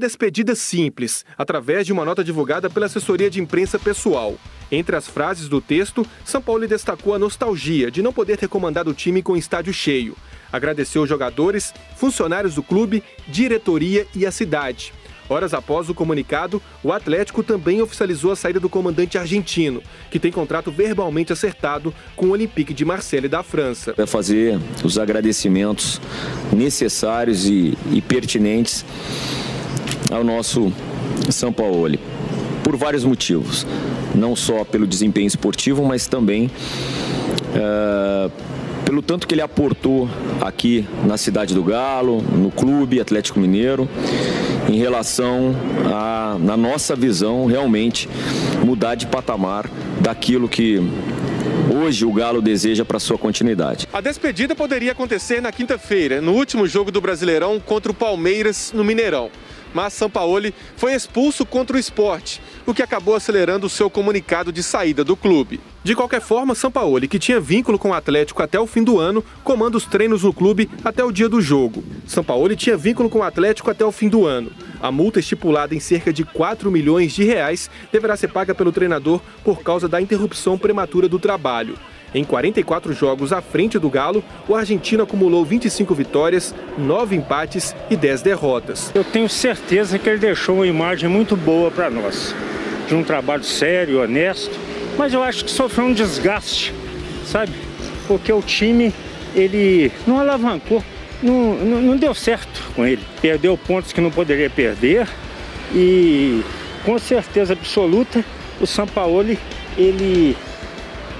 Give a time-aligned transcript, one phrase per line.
[0.00, 4.34] uma despedida simples, através de uma nota divulgada pela assessoria de imprensa pessoal.
[4.72, 8.90] Entre as frases do texto, São Paulo destacou a nostalgia de não poder ter comandado
[8.90, 10.16] o time com estádio cheio.
[10.50, 14.94] Agradeceu os jogadores, funcionários do clube, diretoria e a cidade.
[15.28, 20.32] Horas após o comunicado, o Atlético também oficializou a saída do comandante argentino, que tem
[20.32, 23.94] contrato verbalmente acertado com o Olympique de Marseille da França.
[23.96, 26.00] Vai fazer os agradecimentos
[26.52, 28.84] necessários e, e pertinentes
[30.10, 30.72] ao nosso
[31.30, 31.98] São Paulo,
[32.62, 33.66] por vários motivos.
[34.14, 36.50] Não só pelo desempenho esportivo, mas também
[37.54, 38.30] uh,
[38.84, 43.88] pelo tanto que ele aportou aqui na cidade do Galo, no clube Atlético Mineiro,
[44.68, 45.54] em relação
[45.86, 48.08] a, na nossa visão, realmente
[48.64, 50.82] mudar de patamar daquilo que
[51.72, 53.86] hoje o Galo deseja para sua continuidade.
[53.92, 58.82] A despedida poderia acontecer na quinta-feira, no último jogo do Brasileirão contra o Palmeiras no
[58.82, 59.30] Mineirão
[59.74, 64.62] mas Sampaoli foi expulso contra o esporte, o que acabou acelerando o seu comunicado de
[64.62, 65.60] saída do clube.
[65.82, 69.24] De qualquer forma, Sampaoli, que tinha vínculo com o Atlético até o fim do ano,
[69.42, 71.82] comanda os treinos no clube até o dia do jogo.
[72.06, 74.52] Sampaoli tinha vínculo com o Atlético até o fim do ano.
[74.82, 79.20] A multa estipulada em cerca de 4 milhões de reais deverá ser paga pelo treinador
[79.42, 81.78] por causa da interrupção prematura do trabalho.
[82.12, 87.96] Em 44 jogos à frente do Galo, o argentino acumulou 25 vitórias, 9 empates e
[87.96, 88.90] 10 derrotas.
[88.94, 92.34] Eu tenho certeza que ele deixou uma imagem muito boa para nós,
[92.88, 94.58] de um trabalho sério, honesto,
[94.98, 96.74] mas eu acho que sofreu um desgaste,
[97.24, 97.52] sabe?
[98.08, 98.92] Porque o time,
[99.34, 100.82] ele não alavancou,
[101.22, 103.02] não, não, não deu certo com ele.
[103.22, 105.06] Perdeu pontos que não poderia perder
[105.72, 106.42] e,
[106.84, 108.24] com certeza absoluta,
[108.60, 109.38] o Sampaoli,
[109.78, 110.36] ele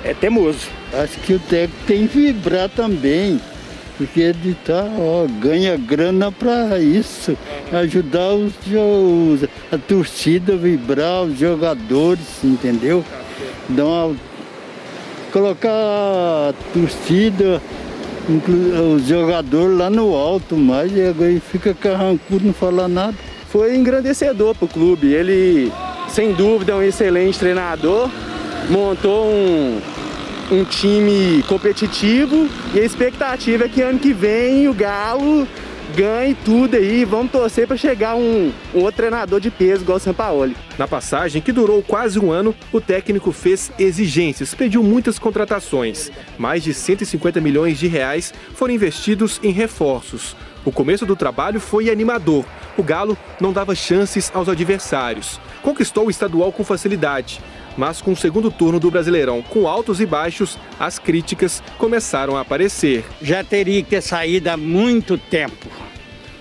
[0.05, 0.80] é temoso.
[0.93, 3.41] Acho que o técnico tem que vibrar também,
[3.97, 7.37] porque ele tá, ó, ganha grana para isso,
[7.73, 13.05] ajudar os, os, a torcida a vibrar, os jogadores, entendeu?
[13.69, 14.17] Dar uma,
[15.33, 17.63] colocar a torcida,
[18.95, 23.15] os jogadores lá no alto, mas agora fica carrancudo, não fala nada.
[23.49, 25.73] Foi engrandecedor para o clube, ele
[26.09, 28.11] sem dúvida é um excelente treinador,
[28.69, 29.81] montou um,
[30.51, 35.47] um time competitivo e a expectativa é que ano que vem o Galo
[35.95, 37.05] ganhe tudo aí.
[37.05, 40.57] Vamos torcer para chegar um, um, outro treinador de peso igual o Sampaoli.
[40.77, 46.11] Na passagem, que durou quase um ano, o técnico fez exigências, pediu muitas contratações.
[46.37, 50.37] Mais de 150 milhões de reais foram investidos em reforços.
[50.65, 52.45] O começo do trabalho foi animador.
[52.77, 55.41] O Galo não dava chances aos adversários.
[55.63, 57.41] Conquistou o estadual com facilidade
[57.77, 62.41] mas com o segundo turno do Brasileirão com altos e baixos, as críticas começaram a
[62.41, 63.05] aparecer.
[63.21, 65.69] Já teria que ter saído há muito tempo.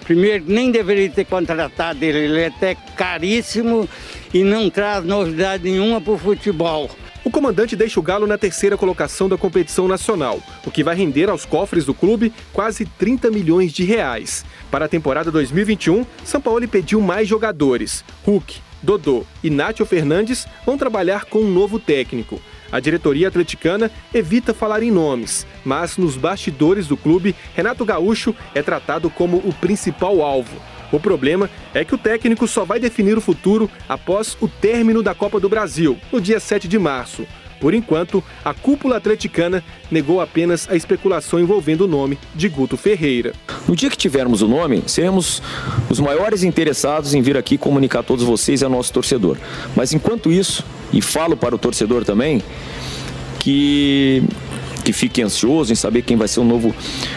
[0.03, 3.87] Primeiro, nem deveria ter contratado ele, ele é até caríssimo
[4.33, 6.89] e não traz novidade nenhuma para o futebol.
[7.23, 11.29] O comandante deixa o Galo na terceira colocação da competição nacional, o que vai render
[11.29, 14.43] aos cofres do clube quase 30 milhões de reais.
[14.71, 18.03] Para a temporada 2021, São Paulo pediu mais jogadores.
[18.25, 22.41] Hulk, Dodô e Nátio Fernandes vão trabalhar com um novo técnico.
[22.71, 28.61] A diretoria atleticana evita falar em nomes, mas nos bastidores do clube, Renato Gaúcho é
[28.61, 30.55] tratado como o principal alvo.
[30.91, 35.13] O problema é que o técnico só vai definir o futuro após o término da
[35.13, 37.27] Copa do Brasil, no dia 7 de março.
[37.59, 43.33] Por enquanto, a cúpula atleticana negou apenas a especulação envolvendo o nome de Guto Ferreira.
[43.67, 45.41] No dia que tivermos o nome, seremos
[45.89, 49.37] os maiores interessados em vir aqui comunicar a todos vocês e ao nosso torcedor.
[49.75, 52.41] Mas enquanto isso, e falo para o torcedor também,
[53.39, 54.23] que,
[54.83, 56.73] que fique ansioso em saber quem vai ser o novo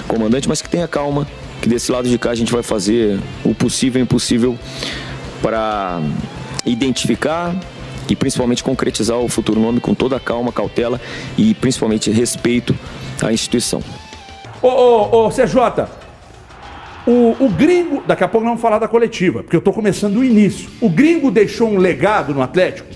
[0.09, 1.27] comandante, mas que tenha calma,
[1.61, 4.59] que desse lado de cá a gente vai fazer o possível e o impossível
[5.41, 6.01] para
[6.65, 7.55] identificar
[8.09, 11.01] e principalmente concretizar o futuro nome com toda a calma, cautela
[11.37, 12.75] e principalmente respeito
[13.23, 13.83] à instituição.
[14.61, 15.87] Ô, ô, ô CJ,
[17.07, 20.15] o, o gringo, daqui a pouco não vamos falar da coletiva, porque eu estou começando
[20.15, 20.71] do início.
[20.81, 22.89] O gringo deixou um legado no Atlético?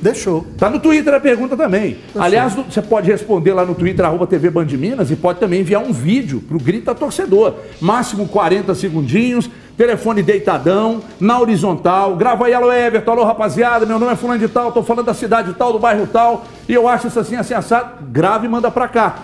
[0.00, 0.46] Deixou.
[0.56, 1.98] Tá no Twitter a pergunta também.
[2.04, 2.22] Deixou.
[2.22, 5.82] Aliás, você pode responder lá no Twitter, arroba TV Band Minas, e pode também enviar
[5.82, 7.56] um vídeo pro Grita Torcedor.
[7.82, 12.16] Máximo 40 segundinhos, telefone deitadão, na horizontal.
[12.16, 15.14] Grava aí, alô Everton, alô rapaziada, meu nome é fulano de tal, tô falando da
[15.14, 18.04] cidade tal, do bairro tal, e eu acho isso assim, assim, assado.
[18.10, 19.20] Grave e manda pra cá.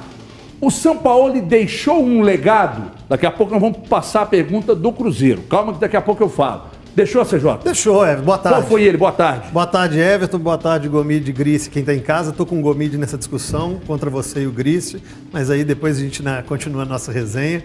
[0.60, 2.90] O São Paulo deixou um legado.
[3.08, 5.42] Daqui a pouco nós vamos passar a pergunta do Cruzeiro.
[5.42, 6.62] Calma que daqui a pouco eu falo.
[6.96, 7.58] Deixou, CJ?
[7.62, 8.24] Deixou, Everton.
[8.24, 8.58] Boa tarde.
[8.58, 8.96] Qual foi ele?
[8.96, 9.50] Boa tarde.
[9.52, 10.38] Boa tarde, Everton.
[10.38, 12.30] Boa tarde, Gomide Gris, quem está em casa.
[12.30, 14.96] Estou com o Gomide nessa discussão contra você e o Gris,
[15.30, 17.62] mas aí depois a gente né, continua a nossa resenha.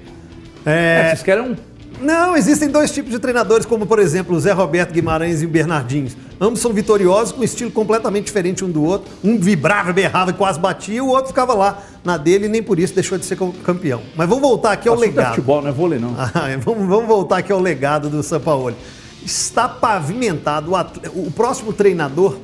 [0.66, 1.04] É...
[1.04, 1.56] é vocês querem um
[2.02, 5.50] Não, existem dois tipos de treinadores, como por exemplo o Zé Roberto Guimarães e o
[5.50, 6.10] Bernardinho.
[6.40, 9.12] Ambos são vitoriosos, com um estilo completamente diferente um do outro.
[9.24, 12.80] Um vibrava, berrava e quase batia, o outro ficava lá na dele e nem por
[12.80, 14.02] isso deixou de ser campeão.
[14.16, 15.30] Mas vamos voltar aqui ao Assunto é legado.
[15.36, 16.16] futebol, não é vôlei, não.
[16.34, 18.76] Ah, é, vamos, vamos voltar aqui ao legado do Sampaoli.
[19.24, 20.72] Está pavimentado.
[20.72, 22.38] O, atle- o próximo treinador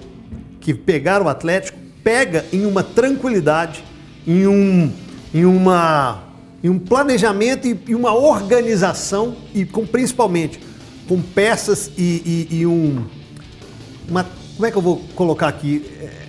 [0.62, 3.84] que pegar o Atlético pega em uma tranquilidade,
[4.28, 4.92] em um,
[5.34, 6.20] em uma,
[6.64, 10.60] em um planejamento e, e uma organização e com principalmente
[11.08, 13.06] com peças e, e- e um
[14.10, 14.26] uma
[14.56, 16.28] como é que eu vou colocar aqui É,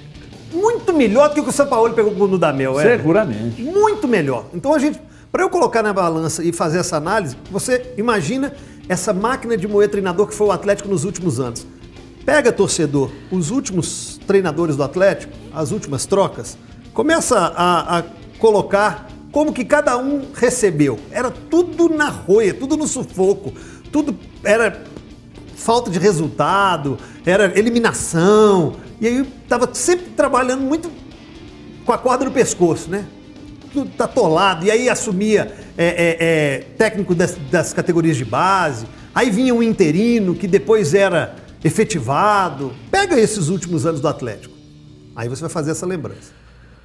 [0.56, 2.78] muito melhor do que o que o Sampaoli pegou com o Dudamel.
[2.80, 2.96] é.
[2.96, 3.60] Seguramente.
[3.62, 4.46] Muito melhor.
[4.54, 4.98] Então a gente,
[5.30, 8.52] para eu colocar na balança e fazer essa análise, você imagina
[8.88, 11.66] essa máquina de moer treinador que foi o Atlético nos últimos anos.
[12.24, 16.56] Pega, torcedor, os últimos treinadores do Atlético, as últimas trocas,
[16.92, 18.02] começa a, a
[18.38, 20.98] colocar como que cada um recebeu.
[21.10, 23.52] Era tudo na roia, tudo no sufoco,
[23.92, 24.84] tudo era
[25.54, 28.76] falta de resultado, era eliminação.
[29.00, 30.90] E aí estava sempre trabalhando muito
[31.84, 33.06] com a corda no pescoço, né?
[33.72, 34.64] Tudo tá atolado.
[34.64, 38.86] E aí assumia é, é, é, técnico das, das categorias de base.
[39.14, 42.72] Aí vinha um interino que depois era efetivado.
[42.90, 44.54] Pega esses últimos anos do Atlético.
[45.14, 46.37] Aí você vai fazer essa lembrança.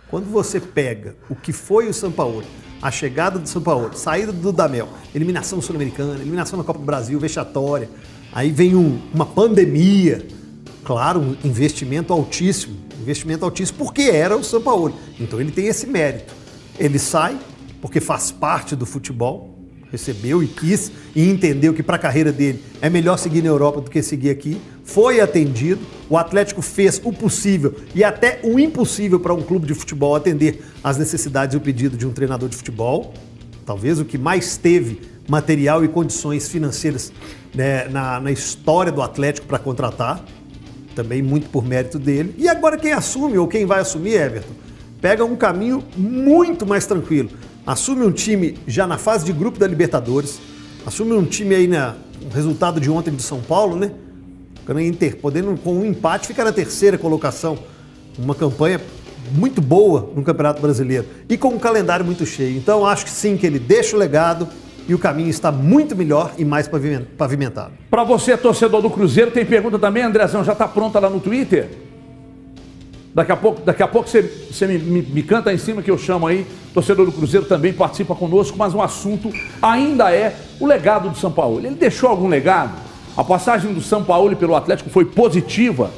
[0.09, 2.43] Quando você pega o que foi o São Paulo,
[2.81, 7.19] a chegada do São Paulo, saída do Dudamel, eliminação sul-americana, eliminação na Copa do Brasil,
[7.19, 7.89] vexatória,
[8.31, 10.25] aí vem um- uma pandemia,
[10.83, 14.93] claro, um investimento altíssimo, investimento altíssimo porque era o São Paulo.
[15.19, 16.33] Então ele tem esse mérito.
[16.77, 17.37] Ele sai
[17.81, 19.52] porque faz parte do futebol,
[19.93, 23.79] recebeu e quis e entendeu que para a carreira dele é melhor seguir na Europa
[23.79, 24.59] do que seguir aqui.
[24.83, 29.75] Foi atendido, o Atlético fez o possível e até o impossível para um clube de
[29.75, 33.13] futebol atender às necessidades e o pedido de um treinador de futebol.
[33.67, 34.99] Talvez o que mais teve
[35.29, 37.13] material e condições financeiras
[37.53, 40.25] né, na, na história do Atlético para contratar.
[40.95, 42.33] Também muito por mérito dele.
[42.37, 44.53] E agora quem assume ou quem vai assumir, Everton,
[44.99, 47.29] pega um caminho muito mais tranquilo.
[47.65, 50.39] Assume um time já na fase de grupo da Libertadores.
[50.85, 51.95] Assume um time aí na
[52.29, 53.91] o resultado de ontem do São Paulo, né?
[54.59, 57.57] Ficando em ter- podendo com um empate ficar na terceira colocação.
[58.17, 58.79] Uma campanha
[59.33, 62.57] muito boa no Campeonato Brasileiro e com um calendário muito cheio.
[62.57, 64.47] Então acho que sim que ele deixa o legado
[64.87, 67.71] e o caminho está muito melhor e mais pavimen- pavimentado.
[67.89, 70.43] Pra você, torcedor do Cruzeiro, tem pergunta também, Andrezão?
[70.43, 71.69] Já tá pronta lá no Twitter?
[73.13, 75.91] Daqui a pouco, daqui a pouco você, você me, me- me canta em cima que
[75.91, 76.47] eu chamo aí.
[76.73, 79.31] Torcedor do Cruzeiro também participa conosco, mas o assunto
[79.61, 81.59] ainda é o legado do São Paulo.
[81.59, 82.71] Ele deixou algum legado?
[83.15, 85.91] A passagem do São Paulo pelo Atlético foi positiva?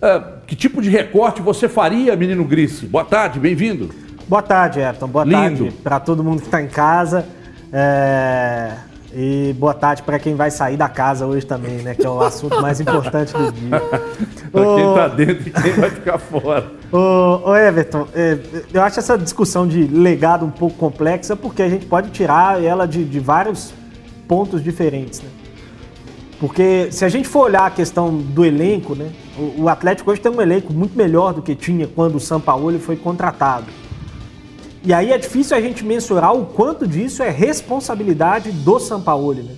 [0.00, 2.86] É, que tipo de recorte você faria, menino Grice?
[2.86, 3.90] Boa tarde, bem-vindo.
[4.26, 5.06] Boa tarde, Everton.
[5.06, 5.36] Boa Lindo.
[5.36, 7.24] tarde para todo mundo que está em casa.
[7.72, 8.72] É,
[9.14, 11.94] E boa tarde para quem vai sair da casa hoje também, né?
[11.94, 13.80] Que é o assunto mais importante do dia.
[14.50, 16.70] Pra quem Ô, tá dentro e quem vai ficar fora.
[16.90, 18.38] Ô, ô, Everton, é,
[18.72, 22.86] eu acho essa discussão de legado um pouco complexa porque a gente pode tirar ela
[22.86, 23.72] de, de vários
[24.28, 25.28] pontos diferentes, né?
[26.38, 29.10] Porque se a gente for olhar a questão do elenco, né?
[29.38, 32.78] O, o Atlético hoje tem um elenco muito melhor do que tinha quando o Sampaoli
[32.78, 33.66] foi contratado.
[34.84, 39.54] E aí é difícil a gente mensurar o quanto disso é responsabilidade do Sampaoli, né?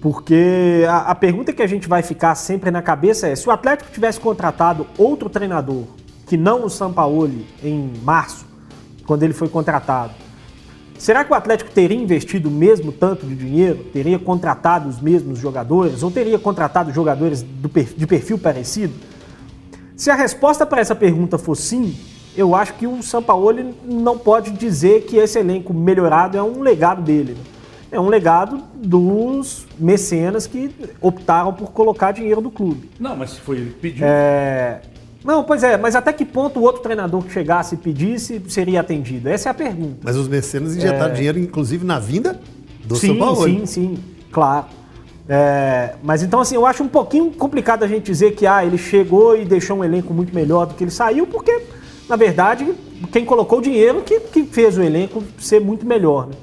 [0.00, 3.50] Porque a, a pergunta que a gente vai ficar sempre na cabeça é: se o
[3.50, 5.84] Atlético tivesse contratado outro treinador,
[6.26, 8.46] que não o Sampaoli, em março,
[9.06, 10.12] quando ele foi contratado,
[10.96, 13.82] será que o Atlético teria investido o mesmo tanto de dinheiro?
[13.92, 16.04] Teria contratado os mesmos jogadores?
[16.04, 18.94] Ou teria contratado jogadores do de perfil parecido?
[19.96, 21.96] Se a resposta para essa pergunta for sim,
[22.36, 27.02] eu acho que o Sampaoli não pode dizer que esse elenco melhorado é um legado
[27.02, 27.32] dele.
[27.32, 27.40] né?
[27.92, 30.68] É um legado dos mecenas que
[31.00, 32.90] optaram por colocar dinheiro do clube.
[32.98, 34.04] Não, mas se foi ele que pediu.
[34.04, 34.80] É...
[35.24, 38.80] Não, pois é, mas até que ponto o outro treinador que chegasse e pedisse seria
[38.80, 39.28] atendido?
[39.28, 39.98] Essa é a pergunta.
[40.02, 42.38] Mas os mecenas injetaram dinheiro, inclusive, na vinda
[42.84, 43.44] do sim, São Paulo.
[43.44, 43.98] Sim, sim,
[44.30, 44.66] claro.
[45.26, 48.76] É, mas então, assim, eu acho um pouquinho complicado a gente dizer que ah, ele
[48.76, 51.62] chegou e deixou um elenco muito melhor do que ele saiu, porque,
[52.08, 52.74] na verdade,
[53.12, 56.28] quem colocou o dinheiro que, que fez o elenco ser muito melhor.
[56.28, 56.34] Né?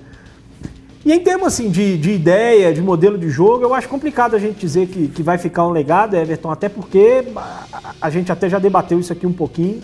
[1.03, 4.39] E em termos assim, de, de ideia, de modelo de jogo, eu acho complicado a
[4.39, 8.47] gente dizer que, que vai ficar um legado, Everton, até porque a, a gente até
[8.47, 9.81] já debateu isso aqui um pouquinho.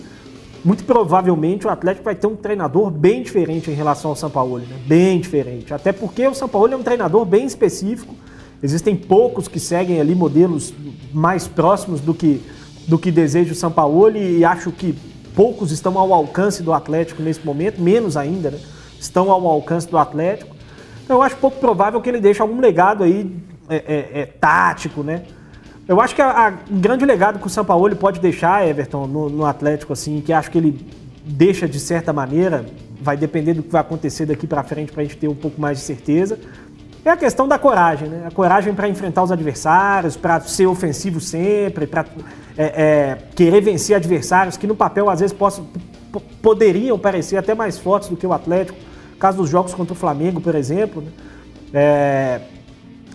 [0.63, 4.59] Muito provavelmente o Atlético vai ter um treinador bem diferente em relação ao São Paulo,
[4.59, 4.65] né?
[4.85, 5.73] Bem diferente.
[5.73, 8.13] Até porque o São Paulo é um treinador bem específico.
[8.61, 10.73] Existem poucos que seguem ali modelos
[11.13, 12.41] mais próximos do que,
[12.87, 14.95] do que deseja o São Paulo e acho que
[15.37, 18.59] poucos estão ao alcance do Atlético nesse momento, menos ainda, né?
[18.99, 20.55] Estão ao alcance do Atlético.
[21.03, 23.31] Então, eu acho pouco provável que ele deixe algum legado aí
[23.69, 25.21] é, é, é, tático, né?
[25.87, 29.93] Eu acho que o grande legado que o Sampaoli pode deixar, Everton, no, no Atlético,
[29.93, 30.83] assim, que acho que ele
[31.23, 32.65] deixa de certa maneira,
[32.99, 35.61] vai depender do que vai acontecer daqui para frente para a gente ter um pouco
[35.61, 36.39] mais de certeza,
[37.09, 38.25] é a questão da coragem, né?
[38.27, 42.05] A coragem para enfrentar os adversários, para ser ofensivo sempre, para
[42.57, 45.67] é, é, querer vencer adversários que no papel às vezes possam,
[46.41, 48.77] poderiam parecer até mais fortes do que o Atlético,
[49.19, 51.11] caso dos jogos contra o Flamengo, por exemplo, né?
[51.73, 52.41] É,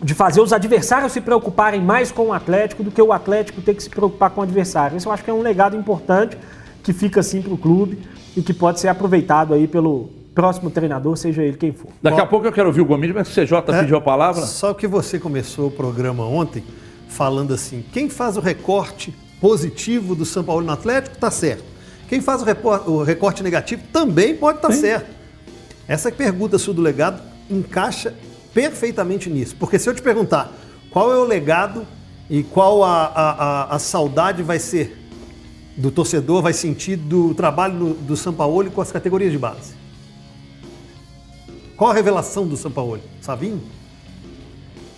[0.02, 3.75] de fazer os adversários se preocuparem mais com o Atlético do que o Atlético ter
[3.75, 4.96] que se preocupar com o adversário.
[4.96, 6.37] Isso eu acho que é um legado importante
[6.82, 8.00] que fica assim para o clube
[8.37, 11.90] e que pode ser aproveitado aí pelo próximo treinador, seja ele quem for.
[12.02, 14.00] Daqui Bom, a pouco eu quero ouvir o Gomes, mas o CJ é, pediu a
[14.00, 14.42] palavra.
[14.42, 16.64] Só que você começou o programa ontem
[17.08, 21.64] falando assim, quem faz o recorte positivo do São Paulo no Atlético está certo.
[22.08, 25.10] Quem faz o, o, recorte negativo também pode estar tá certo.
[25.86, 28.14] Essa pergunta sua do legado encaixa
[28.54, 29.56] perfeitamente nisso.
[29.58, 30.52] Porque se eu te perguntar
[30.90, 31.86] qual é o legado
[32.30, 34.98] e qual a, a, a, a saudade vai ser
[35.76, 39.81] do torcedor, vai sentir do trabalho do, do São Paulo com as categorias de base.
[41.76, 43.00] Qual a revelação do São Paulo?
[43.20, 43.60] Savinho?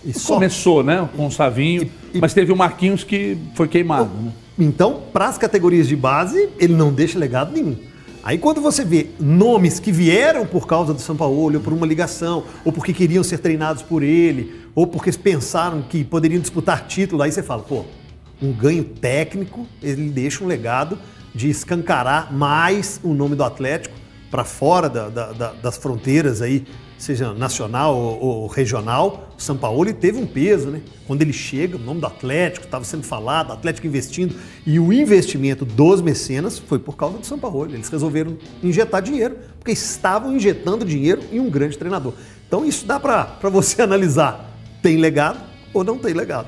[0.03, 2.21] E Começou, né, com o Savinho, e, e...
[2.21, 4.09] mas teve o Marquinhos que foi queimado.
[4.13, 4.31] Né?
[4.59, 7.75] Então, para as categorias de base, ele não deixa legado nenhum.
[8.23, 11.85] Aí quando você vê nomes que vieram por causa do São Paulo, ou por uma
[11.85, 17.21] ligação, ou porque queriam ser treinados por ele, ou porque pensaram que poderiam disputar título,
[17.21, 17.85] aí você fala, pô,
[18.41, 20.97] um ganho técnico, ele deixa um legado
[21.33, 24.04] de escancarar mais o nome do Atlético
[24.35, 26.65] para fora da, da, da, das fronteiras aí
[26.97, 30.81] seja nacional ou, ou regional, o São Paulo teve um peso, né?
[31.07, 35.63] Quando ele chega, o nome do Atlético estava sendo falado, Atlético investindo, e o investimento
[35.63, 37.65] dos mecenas foi por causa do São Paulo.
[37.73, 42.13] Eles resolveram injetar dinheiro, porque estavam injetando dinheiro em um grande treinador.
[42.45, 44.53] Então isso dá para você analisar.
[44.81, 45.39] Tem legado
[45.73, 46.47] ou não tem legado.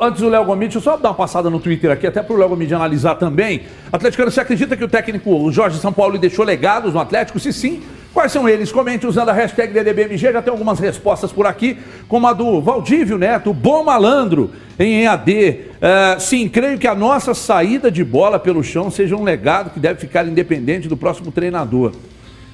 [0.00, 2.34] Antes do Léo Gomide, deixa eu só dar uma passada no Twitter aqui, até para
[2.34, 3.62] o Léo Gomide analisar também.
[3.92, 7.40] Atlético, você acredita que o técnico Jorge São Paulo deixou legados no Atlético?
[7.40, 8.72] Se sim, Quais são eles?
[8.72, 13.18] Comente usando a hashtag DDBMG, já tem algumas respostas por aqui, como a do Valdívio
[13.18, 15.30] Neto, bom malandro em EAD.
[15.30, 15.34] Uh,
[15.80, 19.78] é, sim, creio que a nossa saída de bola pelo chão seja um legado que
[19.78, 21.92] deve ficar independente do próximo treinador.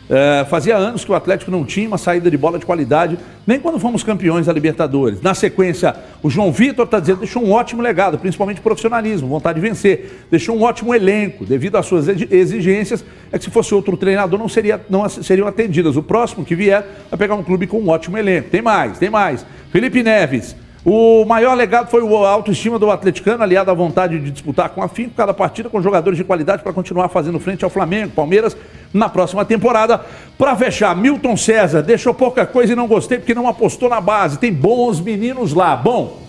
[0.09, 3.59] É, fazia anos que o Atlético não tinha uma saída de bola de qualidade, nem
[3.59, 5.23] quando fomos campeões da Libertadores.
[5.23, 9.67] Na sequência, o João Vitor está dizendo deixou um ótimo legado, principalmente profissionalismo, vontade de
[9.67, 10.27] vencer.
[10.31, 14.49] Deixou um ótimo elenco, devido às suas exigências, é que se fosse outro treinador não,
[14.49, 15.97] seria, não seriam atendidas.
[15.97, 18.51] O próximo que vier vai pegar um clube com um ótimo elenco.
[18.51, 19.47] Tem mais, tem mais.
[19.71, 20.55] Felipe Neves,
[20.85, 24.89] o maior legado foi a autoestima do atleticano, aliado à vontade de disputar com a
[24.89, 28.55] FIM cada partida com jogadores de qualidade para continuar fazendo frente ao Flamengo, Palmeiras,
[28.93, 29.99] na próxima temporada.
[30.37, 34.39] Para fechar, Milton César deixou pouca coisa e não gostei porque não apostou na base.
[34.39, 35.75] Tem bons meninos lá.
[35.75, 36.21] Bom,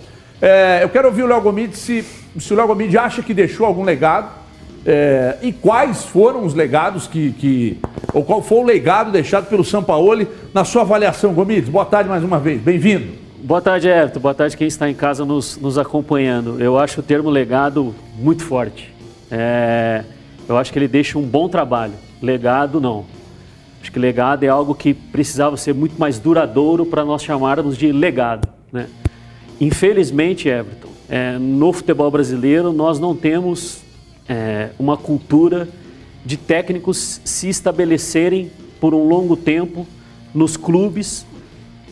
[0.42, 2.06] é, eu quero ouvir o Léo Gomide se,
[2.40, 4.30] se o Léo Gomide acha que deixou algum legado
[4.86, 7.78] é, e quais foram os legados que, que.
[8.14, 11.68] ou qual foi o legado deixado pelo Sampaoli na sua avaliação, Gomides.
[11.68, 13.25] Boa tarde mais uma vez, bem-vindo.
[13.46, 14.20] Boa tarde, Everton.
[14.20, 16.60] Boa tarde quem está em casa nos, nos acompanhando.
[16.60, 18.92] Eu acho o termo legado muito forte.
[19.30, 20.04] É,
[20.50, 21.94] eu acho que ele deixa um bom trabalho.
[22.20, 23.06] Legado, não.
[23.80, 27.92] Acho que legado é algo que precisava ser muito mais duradouro para nós chamarmos de
[27.92, 28.50] legado.
[28.74, 28.88] Né?
[29.62, 33.84] Infelizmente, Everton, é, no futebol brasileiro nós não temos
[34.28, 35.70] é, uma cultura
[36.26, 39.86] de técnicos se estabelecerem por um longo tempo
[40.34, 41.28] nos clubes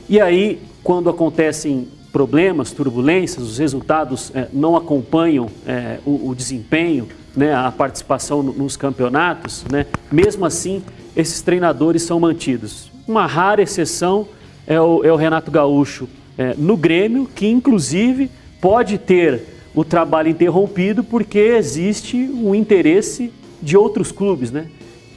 [0.10, 7.08] e aí quando acontecem problemas, turbulências, os resultados é, não acompanham é, o, o, desempenho,
[7.36, 10.84] né, a participação nos campeonatos, né, mesmo assim,
[11.16, 12.92] esses treinadores são mantidos.
[13.08, 14.28] Uma rara exceção
[14.68, 18.30] é o, é o Renato Gaúcho é, no Grêmio, que inclusive
[18.62, 19.42] pode ter
[19.74, 24.68] o trabalho interrompido porque existe um interesse de outros clubes, né?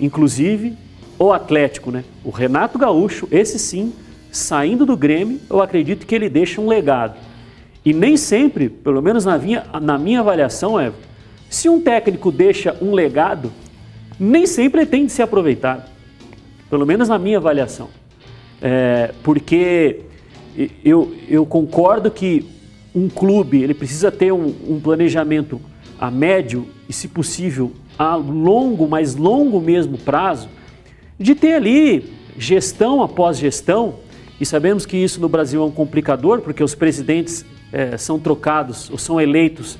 [0.01, 0.75] inclusive
[1.19, 1.91] o Atlético.
[1.91, 2.05] Né?
[2.25, 3.93] O Renato Gaúcho, esse sim,
[4.37, 7.17] saindo do Grêmio, eu acredito que ele deixa um legado.
[7.85, 10.93] E nem sempre, pelo menos na minha, na minha avaliação, é,
[11.49, 13.53] se um técnico deixa um legado,
[14.19, 15.89] nem sempre ele tem de ser aproveitado.
[16.69, 17.89] Pelo menos na minha avaliação.
[18.61, 20.01] É, porque
[20.85, 22.47] eu, eu concordo que
[22.95, 25.61] um clube ele precisa ter um, um planejamento
[25.99, 30.49] a médio e, se possível, a longo, mais longo mesmo prazo,
[31.19, 34.06] de ter ali gestão após gestão
[34.41, 38.91] e sabemos que isso no Brasil é um complicador, porque os presidentes é, são trocados
[38.91, 39.79] ou são eleitos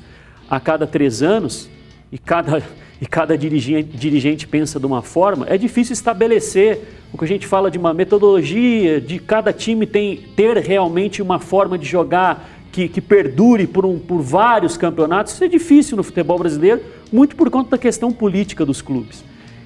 [0.49, 1.69] a cada três anos,
[2.11, 2.63] e cada,
[2.99, 6.79] e cada dirigente, dirigente pensa de uma forma, é difícil estabelecer
[7.13, 11.39] o que a gente fala de uma metodologia, de cada time tem, ter realmente uma
[11.39, 15.33] forma de jogar que, que perdure por, um, por vários campeonatos.
[15.33, 19.23] Isso é difícil no futebol brasileiro, muito por conta da questão política dos clubes.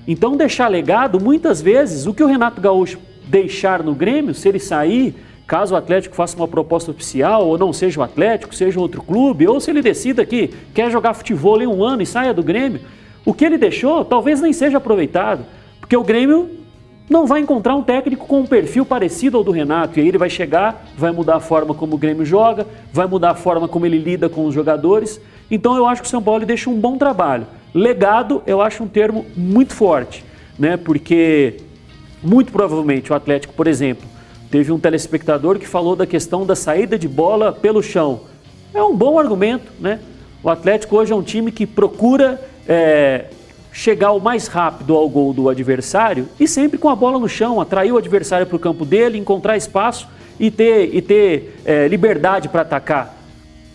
[0.07, 2.99] Então, deixar legado, muitas vezes, o que o Renato Gaúcho
[3.31, 5.15] deixar no Grêmio, se ele sair,
[5.47, 9.47] caso o Atlético faça uma proposta oficial, ou não seja o Atlético, seja outro clube,
[9.47, 12.81] ou se ele decida que quer jogar futebol em um ano e saia do Grêmio,
[13.25, 15.45] o que ele deixou talvez nem seja aproveitado,
[15.79, 16.49] porque o Grêmio
[17.09, 19.99] não vai encontrar um técnico com um perfil parecido ao do Renato.
[19.99, 23.31] E aí ele vai chegar, vai mudar a forma como o Grêmio joga, vai mudar
[23.31, 25.19] a forma como ele lida com os jogadores.
[25.49, 27.45] Então eu acho que o São Paulo deixa um bom trabalho.
[27.73, 30.23] Legado, eu acho um termo muito forte,
[30.57, 30.77] né?
[30.77, 31.57] Porque
[32.23, 34.07] muito provavelmente o Atlético, por exemplo,
[34.49, 38.21] teve um telespectador que falou da questão da saída de bola pelo chão.
[38.73, 39.99] É um bom argumento, né?
[40.43, 43.25] O Atlético hoje é um time que procura é,
[43.71, 47.61] chegar o mais rápido ao gol do adversário e sempre com a bola no chão,
[47.61, 50.07] atrair o adversário para o campo dele, encontrar espaço
[50.39, 53.15] e ter, e ter é, liberdade para atacar.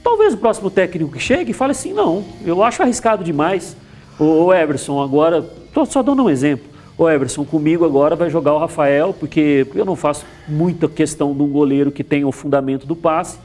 [0.02, 3.76] Talvez o próximo técnico que chegue fale assim: não, eu acho arriscado demais.
[4.18, 6.75] O Everson, agora, tô só dando um exemplo.
[6.98, 11.42] O Everson, comigo agora vai jogar o Rafael, porque eu não faço muita questão de
[11.42, 13.38] um goleiro que tenha o fundamento do passe.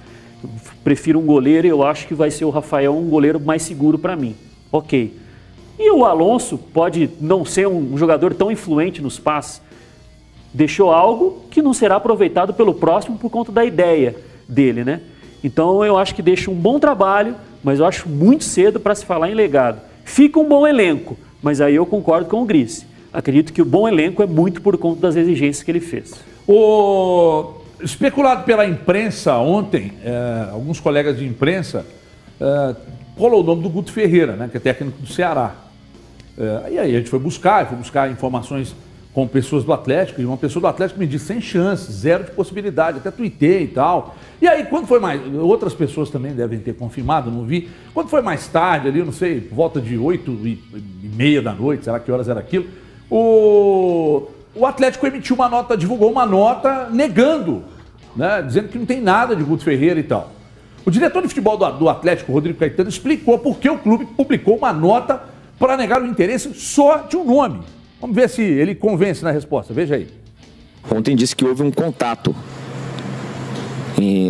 [0.85, 3.97] Prefiro um goleiro e eu acho que vai ser o Rafael um goleiro mais seguro
[3.99, 4.35] para mim.
[4.71, 5.17] Ok.
[5.77, 9.61] E o Alonso pode não ser um jogador tão influente nos passes.
[10.53, 14.15] Deixou algo que não será aproveitado pelo próximo por conta da ideia
[14.47, 15.01] dele, né?
[15.43, 19.05] Então eu acho que deixa um bom trabalho, mas eu acho muito cedo para se
[19.05, 19.81] falar em legado.
[20.05, 22.85] Fica um bom elenco, mas aí eu concordo com o Gris.
[23.13, 26.13] Acredito que o bom elenco é muito por conta das exigências que ele fez.
[26.47, 31.85] O especulado pela imprensa ontem, é, alguns colegas de imprensa,
[32.39, 32.75] é,
[33.17, 35.55] colou o nome do Guto Ferreira, né, que é técnico do Ceará.
[36.37, 38.75] É, e aí a gente foi buscar, foi buscar informações
[39.13, 42.31] com pessoas do Atlético, e uma pessoa do Atlético me disse sem chances, zero de
[42.31, 44.15] possibilidade, até tuitei e tal.
[44.41, 45.21] E aí, quando foi mais.
[45.35, 47.69] Outras pessoas também devem ter confirmado, não vi.
[47.93, 50.59] Quando foi mais tarde, ali, não sei, volta de 8 e
[51.13, 52.65] meia da noite, será que horas era aquilo?
[53.11, 57.61] O, o Atlético emitiu uma nota, divulgou uma nota negando,
[58.15, 60.31] né, dizendo que não tem nada de Guto Ferreira e tal.
[60.85, 64.55] O diretor de futebol do, do Atlético, Rodrigo Caetano, explicou por que o clube publicou
[64.55, 65.21] uma nota
[65.59, 67.59] para negar o interesse só de um nome.
[67.99, 69.73] Vamos ver se ele convence na resposta.
[69.73, 70.07] Veja aí.
[70.89, 72.33] Ontem disse que houve um contato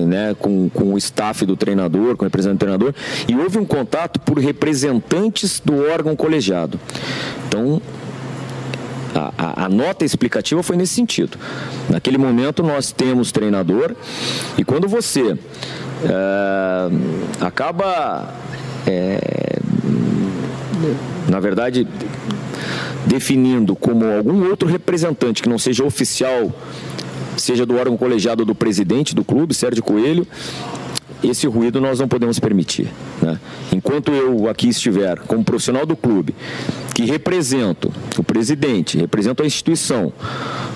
[0.06, 2.94] né, com, com o staff do treinador, com o representante do treinador,
[3.28, 6.78] e houve um contato por representantes do órgão colegiado.
[7.48, 7.82] Então,
[9.14, 11.38] a, a, a, nota explicativa foi nesse sentido.
[11.90, 13.96] Naquele momento nós temos treinador
[14.58, 15.38] e quando você
[16.04, 18.34] é, acaba,
[18.88, 19.60] é,
[21.28, 21.88] na verdade,
[23.06, 26.52] definindo como algum outro representante que não seja oficial,
[27.38, 30.28] seja do órgão colegiado do presidente do clube, Sérgio Coelho,
[31.24, 32.88] esse ruído nós não podemos permitir.
[33.22, 33.40] Né?
[33.72, 36.36] Enquanto eu aqui estiver como profissional do clube,
[36.94, 40.12] que represento o presidente, represento a instituição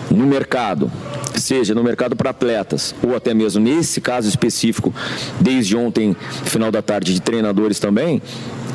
[0.09, 0.91] no mercado,
[1.35, 4.93] seja no mercado para atletas ou até mesmo nesse caso específico,
[5.39, 8.21] desde ontem, final da tarde, de treinadores também,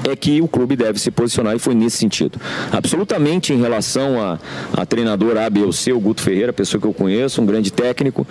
[0.08, 2.40] é que o clube deve se posicionar e foi nesse sentido.
[2.72, 4.38] Absolutamente em relação a,
[4.72, 7.72] a treinador A, B ou C, o Guto Ferreira, pessoa que eu conheço, um grande
[7.72, 8.26] técnico,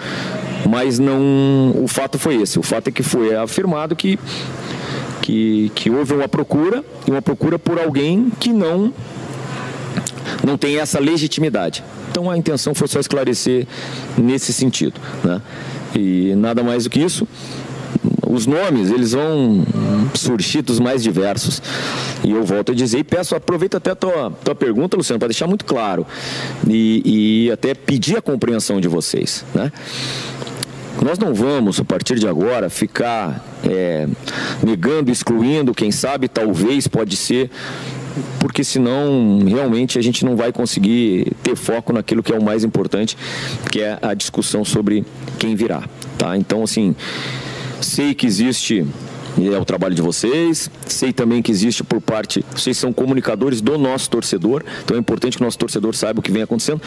[0.67, 1.73] mas não.
[1.82, 2.58] O fato foi esse.
[2.60, 4.19] O fato é que foi afirmado que,
[5.21, 8.93] que, que houve uma procura e uma procura por alguém que não,
[10.43, 11.84] não tem essa legitimidade.
[12.12, 13.67] Então a intenção foi só esclarecer
[14.17, 14.99] nesse sentido.
[15.23, 15.41] Né?
[15.95, 17.27] E nada mais do que isso
[18.30, 19.65] os nomes, eles vão
[20.13, 21.62] surgir dos mais diversos.
[22.24, 25.30] E eu volto a dizer, e peço, aproveita até a tua, tua pergunta, Luciano, para
[25.30, 26.06] deixar muito claro.
[26.68, 29.44] E, e até pedir a compreensão de vocês.
[29.54, 29.72] Né?
[31.04, 34.08] Nós não vamos, a partir de agora, ficar é,
[34.63, 37.50] negando, excluindo, quem sabe, talvez, pode ser,
[38.39, 42.63] porque senão realmente a gente não vai conseguir ter foco naquilo que é o mais
[42.63, 43.18] importante,
[43.72, 45.04] que é a discussão sobre
[45.39, 45.84] quem virá.
[46.18, 46.38] Tá?
[46.38, 46.94] Então, assim,
[47.82, 48.86] Sei que existe
[49.48, 50.70] é o trabalho de vocês.
[50.86, 55.38] Sei também que existe por parte, vocês são comunicadores do nosso torcedor, então é importante
[55.38, 56.82] que o nosso torcedor saiba o que vem acontecendo.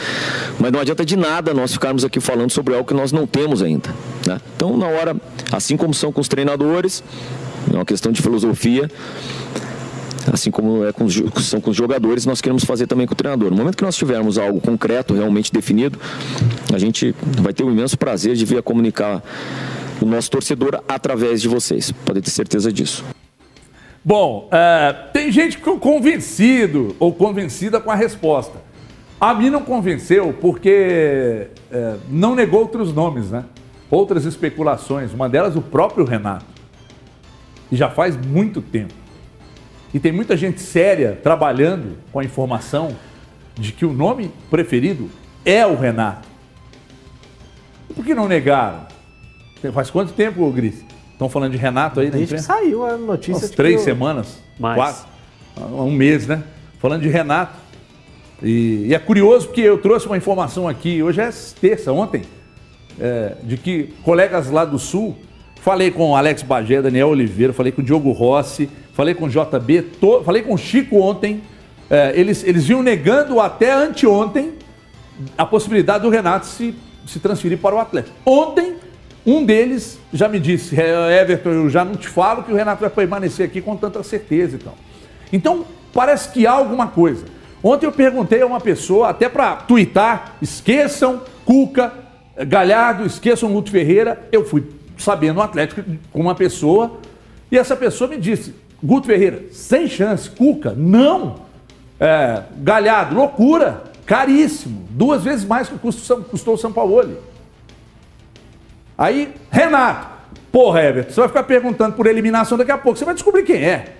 [0.58, 3.62] Mas não adianta de nada nós ficarmos aqui falando sobre algo que nós não temos
[3.62, 3.88] ainda.
[4.26, 4.40] Né?
[4.56, 5.16] Então, na hora,
[5.50, 7.02] assim como são com os treinadores,
[7.70, 8.90] é uma questão de filosofia.
[10.32, 13.16] Assim como é com os, são com os jogadores, nós queremos fazer também com o
[13.16, 13.50] treinador.
[13.50, 15.98] No momento que nós tivermos algo concreto, realmente definido,
[16.72, 19.20] a gente vai ter o imenso prazer de vir a comunicar
[20.00, 21.92] o nosso torcedor através de vocês.
[21.92, 23.04] Pode ter certeza disso.
[24.04, 28.58] Bom, é, tem gente que ficou convencido ou convencida com a resposta.
[29.20, 33.44] A mim não convenceu porque é, não negou outros nomes, né?
[33.88, 35.12] Outras especulações.
[35.12, 36.46] Uma delas, o próprio Renato.
[37.70, 38.92] E já faz muito tempo.
[39.94, 42.96] E tem muita gente séria trabalhando com a informação
[43.54, 45.08] de que o nome preferido
[45.44, 46.26] é o Renato.
[47.94, 48.86] Por que não negaram?
[49.70, 50.84] Faz quanto tempo, Gris?
[51.12, 53.46] Estão falando de Renato aí Desde que saiu a notícia.
[53.46, 53.84] Umas três eu...
[53.84, 54.76] semanas, Mais.
[54.76, 55.04] quase,
[55.72, 56.42] um mês, né?
[56.80, 57.54] Falando de Renato.
[58.42, 62.22] E, e, é curioso porque eu trouxe uma informação aqui, hoje é terça, ontem,
[62.98, 65.16] é, de que colegas lá do Sul,
[65.60, 69.28] falei com o Alex Bagé, Daniel Oliveira, falei com o Diogo Rossi, falei com o
[69.28, 71.40] JB, to, falei com o Chico ontem,
[71.88, 74.54] é, eles, eles vinham negando até anteontem
[75.38, 76.74] a possibilidade do Renato se,
[77.06, 78.16] se transferir para o Atlético.
[78.26, 78.74] Ontem,
[79.24, 82.80] um deles já me disse, é, Everton, eu já não te falo que o Renato
[82.80, 84.74] vai permanecer aqui com tanta certeza então.
[85.32, 87.24] Então, parece que há alguma coisa.
[87.62, 91.92] Ontem eu perguntei a uma pessoa, até para twittar, esqueçam Cuca,
[92.46, 94.28] Galhardo, esqueçam Luto Ferreira.
[94.32, 94.64] Eu fui
[94.98, 95.82] sabendo no Atlético
[96.12, 96.98] com uma pessoa
[97.50, 101.36] e essa pessoa me disse, Guto Ferreira, sem chance, Cuca, não.
[102.00, 107.16] É, Galhardo, loucura, caríssimo, duas vezes mais que custou, custou o São Paulo.
[108.96, 110.08] Aí, Renato,
[110.50, 113.64] porra, Everton, você vai ficar perguntando por eliminação daqui a pouco, você vai descobrir quem
[113.64, 113.94] é.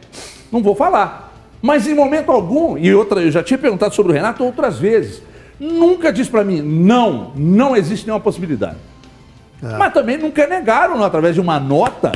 [0.50, 1.32] Não vou falar.
[1.60, 5.22] Mas em momento algum, e outra, eu já tinha perguntado sobre o Renato outras vezes,
[5.58, 8.76] nunca disse para mim, não, não existe nenhuma possibilidade.
[9.62, 9.76] É.
[9.78, 12.12] Mas também nunca negaram, não, através de uma nota,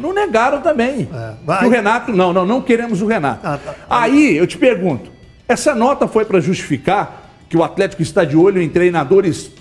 [0.00, 1.08] não negaram também.
[1.12, 1.66] É.
[1.66, 3.46] O Renato, não, não, não queremos o Renato.
[3.46, 3.74] Ah, tá.
[3.88, 5.10] Aí eu te pergunto,
[5.46, 9.52] essa nota foi para justificar que o Atlético está de olho em treinadores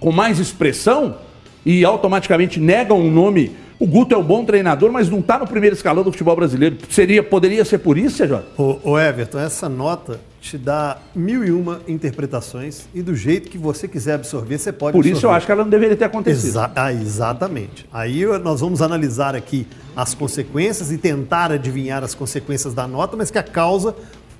[0.00, 1.16] com mais expressão
[1.64, 3.52] e automaticamente negam um nome.
[3.78, 6.76] O Guto é um bom treinador, mas não está no primeiro escalão do futebol brasileiro.
[6.88, 8.46] Seria, poderia ser por isso, Jota?
[8.56, 13.88] O, Everton, essa nota te dá mil e uma interpretações e do jeito que você
[13.88, 15.16] quiser absorver, você pode Por absorver.
[15.16, 16.50] isso eu acho que ela não deveria ter acontecido.
[16.50, 17.86] Exa ah, exatamente.
[17.92, 23.30] Aí nós vamos analisar aqui as consequências e tentar adivinhar as consequências da nota, mas
[23.30, 23.94] que a causa,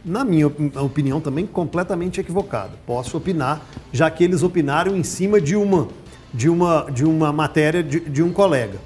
[0.05, 2.73] na minha opinião, também completamente equivocada.
[2.87, 3.63] Posso opinar,
[3.93, 5.89] já que eles opinaram em cima de uma,
[6.33, 8.79] de uma, de uma matéria de, de um colega.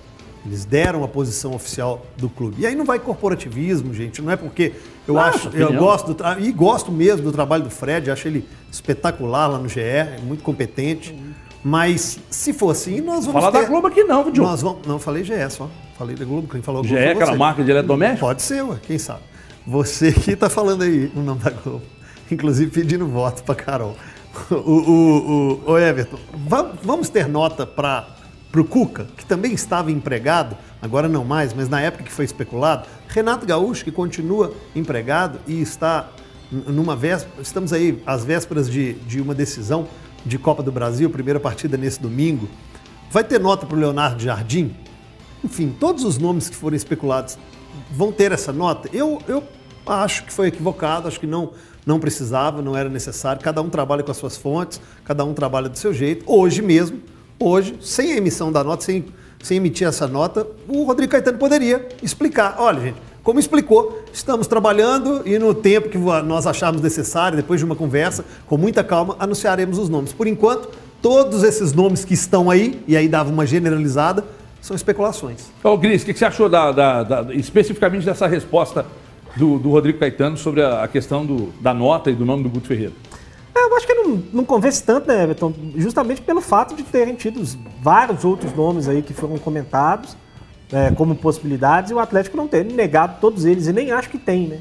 [0.45, 2.57] Eles deram a posição oficial do clube.
[2.61, 4.23] E aí não vai corporativismo, gente.
[4.23, 4.73] Não é porque
[5.07, 5.73] eu acho, opinião.
[5.73, 8.11] eu gosto do e gosto mesmo do trabalho do Fred.
[8.11, 11.19] Acho ele espetacular lá no GE, é muito competente.
[11.65, 13.63] Mas se for assim, nós vamos Falar ter...
[13.63, 14.87] da Globo aqui não, viu, Nós vamos...
[14.87, 15.69] Não, falei GE só.
[15.99, 18.21] Falei da Globo, quem falou GE é aquela marca de eletrodoméstico?
[18.21, 19.23] Pode ser, ué, quem sabe.
[19.67, 21.83] Você que está falando aí o nome da Globo.
[22.31, 23.97] Inclusive pedindo voto para Carol.
[24.51, 26.19] O, o, o, o Everton,
[26.83, 28.07] vamos ter nota para
[28.55, 32.87] o Cuca, que também estava empregado, agora não mais, mas na época que foi especulado,
[33.09, 36.11] Renato Gaúcho, que continua empregado e está
[36.51, 39.89] numa véspera, estamos aí às vésperas de, de uma decisão
[40.25, 42.47] de Copa do Brasil, primeira partida nesse domingo.
[43.11, 44.77] Vai ter nota para o Leonardo Jardim?
[45.43, 47.39] Enfim, todos os nomes que forem especulados
[47.91, 48.89] vão ter essa nota?
[48.93, 49.43] Eu, eu
[49.87, 51.51] acho que foi equivocado, acho que não,
[51.85, 53.43] não precisava, não era necessário.
[53.43, 56.25] Cada um trabalha com as suas fontes, cada um trabalha do seu jeito.
[56.27, 57.01] Hoje mesmo,
[57.39, 59.05] Hoje, sem a emissão da nota, sem,
[59.43, 62.57] sem emitir essa nota, o Rodrigo Caetano poderia explicar.
[62.59, 67.67] Olha, gente, como explicou, estamos trabalhando e no tempo que nós acharmos necessário, depois de
[67.67, 70.15] uma conversa, com muita calma, anunciaremos os nomes.
[70.15, 70.71] Por enquanto,
[71.03, 74.25] todos esses nomes que estão aí, e aí dava uma generalizada,
[74.67, 75.47] são especulações.
[75.63, 78.85] Ô, Gris, o que você achou da, da, da, especificamente dessa resposta
[79.37, 82.51] do, do Rodrigo Caetano sobre a, a questão do, da nota e do nome do
[82.51, 82.93] Guto Ferreira?
[83.55, 85.55] É, eu acho que não, não convence tanto, né, Everton?
[85.77, 87.43] Justamente pelo fato de terem tido
[87.81, 90.17] vários outros nomes aí que foram comentados
[90.73, 94.19] é, como possibilidades e o Atlético não ter negado todos eles, e nem acho que
[94.19, 94.59] tem, né?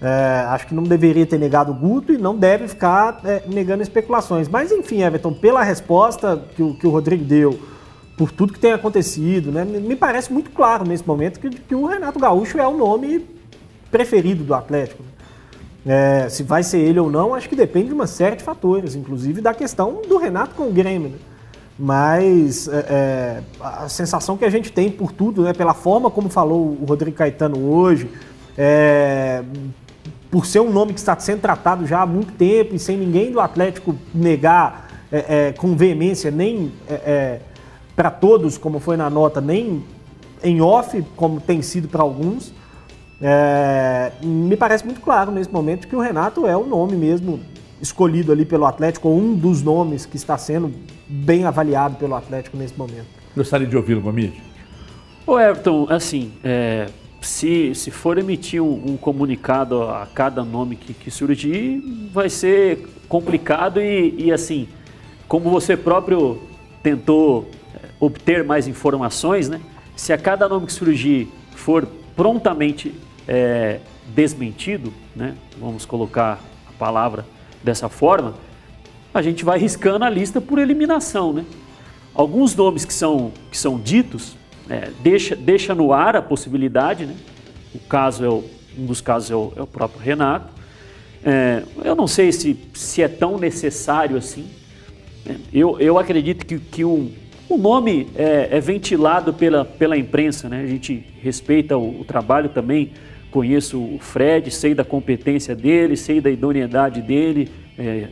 [0.00, 3.82] É, acho que não deveria ter negado o Guto e não deve ficar é, negando
[3.82, 4.46] especulações.
[4.46, 7.58] Mas enfim, Everton, pela resposta que o, que o Rodrigo deu,
[8.18, 11.86] por tudo que tem acontecido, né, me parece muito claro nesse momento que, que o
[11.86, 13.24] Renato Gaúcho é o nome
[13.92, 15.04] preferido do Atlético.
[15.84, 16.24] Né?
[16.24, 18.96] É, se vai ser ele ou não, acho que depende de uma série de fatores,
[18.96, 21.10] inclusive da questão do Renato com o Grêmio.
[21.10, 21.16] Né?
[21.78, 26.28] Mas é, é, a sensação que a gente tem por tudo, né, pela forma como
[26.28, 28.10] falou o Rodrigo Caetano hoje,
[28.56, 29.44] é,
[30.28, 33.30] por ser um nome que está sendo tratado já há muito tempo e sem ninguém
[33.30, 36.72] do Atlético negar é, é, com veemência, nem
[37.98, 39.82] para todos, como foi na nota, nem
[40.44, 42.54] em off, como tem sido para alguns.
[43.20, 47.40] É, me parece muito claro nesse momento que o Renato é o nome mesmo
[47.82, 50.72] escolhido ali pelo Atlético, ou um dos nomes que está sendo
[51.08, 53.08] bem avaliado pelo Atlético nesse momento.
[53.36, 54.40] Gostaria de ouvi-lo, Gomide.
[55.26, 56.86] Ô Everton, assim, é,
[57.20, 61.82] se, se for emitir um, um comunicado a cada nome que, que surgir,
[62.14, 64.68] vai ser complicado e, e, assim,
[65.26, 66.38] como você próprio
[66.80, 67.50] tentou
[68.00, 69.60] obter mais informações, né?
[69.96, 72.94] Se a cada nome que surgir for prontamente
[73.26, 73.80] é,
[74.14, 75.34] desmentido, né?
[75.58, 77.26] Vamos colocar a palavra
[77.62, 78.34] dessa forma,
[79.12, 81.44] a gente vai riscando a lista por eliminação, né?
[82.14, 84.36] Alguns nomes que são, que são ditos,
[84.68, 87.16] é, deixa, deixa no ar a possibilidade, né?
[87.74, 88.44] O caso é o,
[88.78, 90.52] um dos casos é o, é o próprio Renato.
[91.24, 94.48] É, eu não sei se, se é tão necessário assim.
[95.26, 97.12] É, eu, eu acredito que, que um,
[97.48, 100.62] o nome é, é, ventilado pela, pela imprensa, né?
[100.62, 102.92] A gente respeita o, o, trabalho também,
[103.30, 107.48] conheço o Fred, sei da competência dele, sei da idoneidade dele.
[107.78, 108.08] É,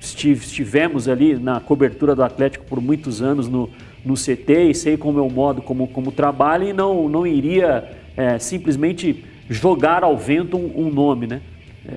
[0.00, 3.68] estivemos ali na cobertura do Atlético por muitos anos no,
[4.04, 7.90] no CT e sei como é o modo como, como trabalha e não, não iria
[8.16, 11.40] é, simplesmente jogar ao vento um, um nome, né?
[11.86, 11.92] É,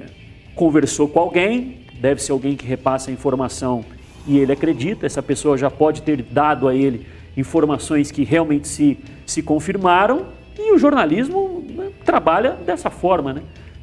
[0.56, 3.86] conversou com alguém, deve ser alguém que repassa a informação
[4.30, 9.00] e ele acredita, essa pessoa já pode ter dado a ele informações que realmente se,
[9.26, 13.42] se confirmaram e o jornalismo né, trabalha dessa forma, né?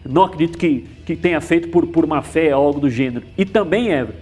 [0.09, 3.27] Não acredito que, que tenha feito por, por má fé ou algo do gênero.
[3.37, 4.15] E também, Ever,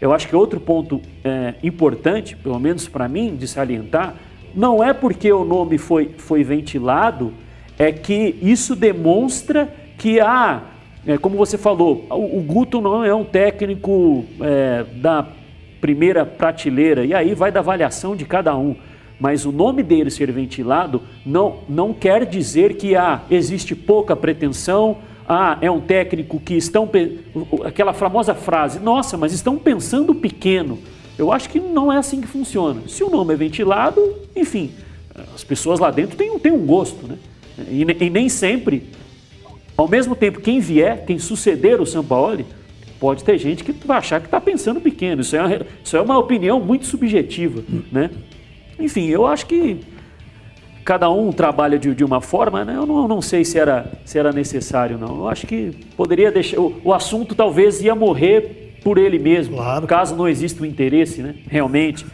[0.00, 4.16] eu acho que outro ponto é, importante, pelo menos para mim, de salientar,
[4.52, 7.32] não é porque o nome foi, foi ventilado,
[7.78, 10.62] é que isso demonstra que há, ah,
[11.06, 15.24] é, como você falou, o, o, Guto não é um técnico é, da
[15.80, 18.76] primeira prateleira, e aí vai da avaliação de cada um.
[19.18, 24.98] Mas o nome dele ser ventilado não, não quer dizer que ah, existe pouca pretensão,
[25.28, 26.88] ah, é um técnico que estão.
[27.64, 30.78] aquela famosa frase, nossa, mas estão pensando pequeno.
[31.18, 32.82] Eu acho que não é assim que funciona.
[32.86, 34.00] Se o nome é ventilado,
[34.36, 34.70] enfim,
[35.34, 37.16] as pessoas lá dentro têm, têm um gosto, né?
[37.68, 38.84] E, e nem sempre,
[39.76, 42.46] ao mesmo tempo, quem vier, quem suceder o Sampaoli,
[42.98, 45.22] pode ter gente que vai achar que está pensando pequeno.
[45.22, 48.10] Isso é, uma, isso é uma opinião muito subjetiva, né?
[48.78, 49.80] Enfim, eu acho que
[50.84, 52.74] cada um trabalha de, de uma forma, né?
[52.76, 55.18] Eu não, não, sei se era, se era necessário, não.
[55.18, 56.58] Eu acho que poderia deixar.
[56.58, 59.86] O, o assunto talvez ia morrer por ele mesmo, claro.
[59.86, 61.34] caso não exista o interesse, né?
[61.48, 62.06] Realmente.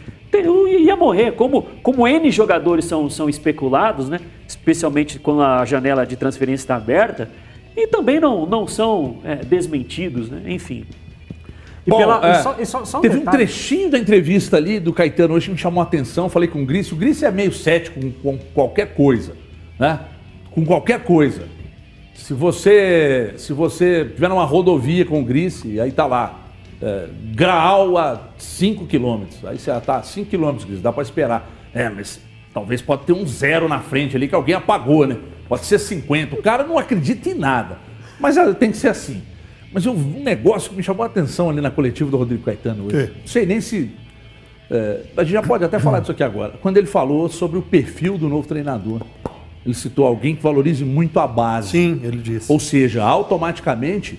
[0.81, 4.19] Ia morrer, como, como N jogadores são, são especulados, né?
[4.45, 7.29] Especialmente quando a janela de transferência está aberta,
[7.75, 10.41] e também não, não são é, desmentidos, né?
[10.47, 10.85] Enfim.
[11.87, 13.37] Bom, pela, é, só, só, só um teve detalhe.
[13.37, 16.29] um trechinho da entrevista ali do Caetano hoje que me chamou a atenção.
[16.29, 16.91] Falei com o Gris.
[16.91, 19.33] O Gris é meio cético com, com, qualquer coisa,
[19.77, 19.99] né?
[20.49, 21.43] Com qualquer coisa.
[22.15, 26.45] Se você se você tiver numa rodovia com o Gris, aí tá lá,
[26.81, 29.45] é, Graal a 5 quilômetros.
[29.45, 31.51] Aí você tá 5 quilômetros, Gris, dá para esperar.
[31.73, 32.19] É, mas
[32.55, 35.17] talvez pode ter um zero na frente ali que alguém apagou, né?
[35.49, 36.35] Pode ser 50.
[36.35, 37.77] O cara não acredita em nada.
[38.17, 39.21] Mas é, tem que ser assim.
[39.73, 42.85] Mas eu, um negócio que me chamou a atenção ali na coletiva do Rodrigo Caetano
[42.85, 43.11] hoje.
[43.19, 43.91] Não sei nem se.
[44.71, 46.53] É, a gente já pode até falar disso aqui agora.
[46.61, 49.01] Quando ele falou sobre o perfil do novo treinador.
[49.65, 51.71] Ele citou alguém que valorize muito a base.
[51.71, 52.49] Sim, ele disse.
[52.49, 54.17] Ou seja, automaticamente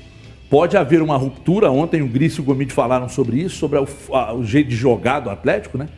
[0.50, 1.70] pode haver uma ruptura.
[1.70, 4.76] Ontem o Gris e o Gomide falaram sobre isso, sobre o, a, o jeito de
[4.76, 5.88] jogar do Atlético, né?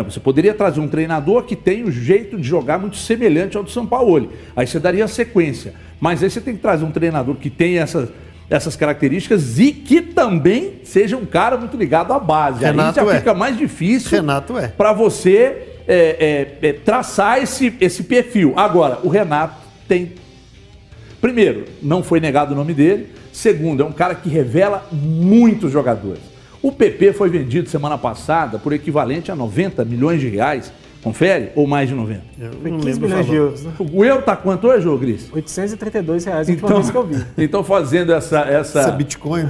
[0.00, 3.62] Você poderia trazer um treinador que tem o um jeito de jogar muito semelhante ao
[3.62, 4.32] do São Paulo.
[4.56, 5.74] Aí você daria sequência.
[6.00, 8.08] Mas aí você tem que trazer um treinador que tem essas
[8.50, 12.60] essas características e que também seja um cara muito ligado à base.
[12.62, 13.18] Renato Aí já é.
[13.18, 14.68] fica mais difícil Renato é.
[14.68, 18.52] para você é, é, é, traçar esse, esse perfil.
[18.56, 19.54] Agora, o Renato
[19.88, 20.12] tem.
[21.20, 23.08] Primeiro, não foi negado o nome dele.
[23.32, 26.31] Segundo, é um cara que revela muitos jogadores.
[26.62, 30.72] O PP foi vendido semana passada por equivalente a 90 milhões de reais
[31.02, 31.50] Confere?
[31.56, 32.22] Ou mais de 90?
[32.38, 33.64] Eu não 15 milhões de euros.
[33.64, 33.72] Né?
[33.78, 35.28] O euro está quanto hoje, ô Gris?
[35.32, 37.24] 832 reais então, vez que eu vi.
[37.42, 38.40] Então, fazendo essa...
[38.42, 39.48] Essa, essa Bitcoin.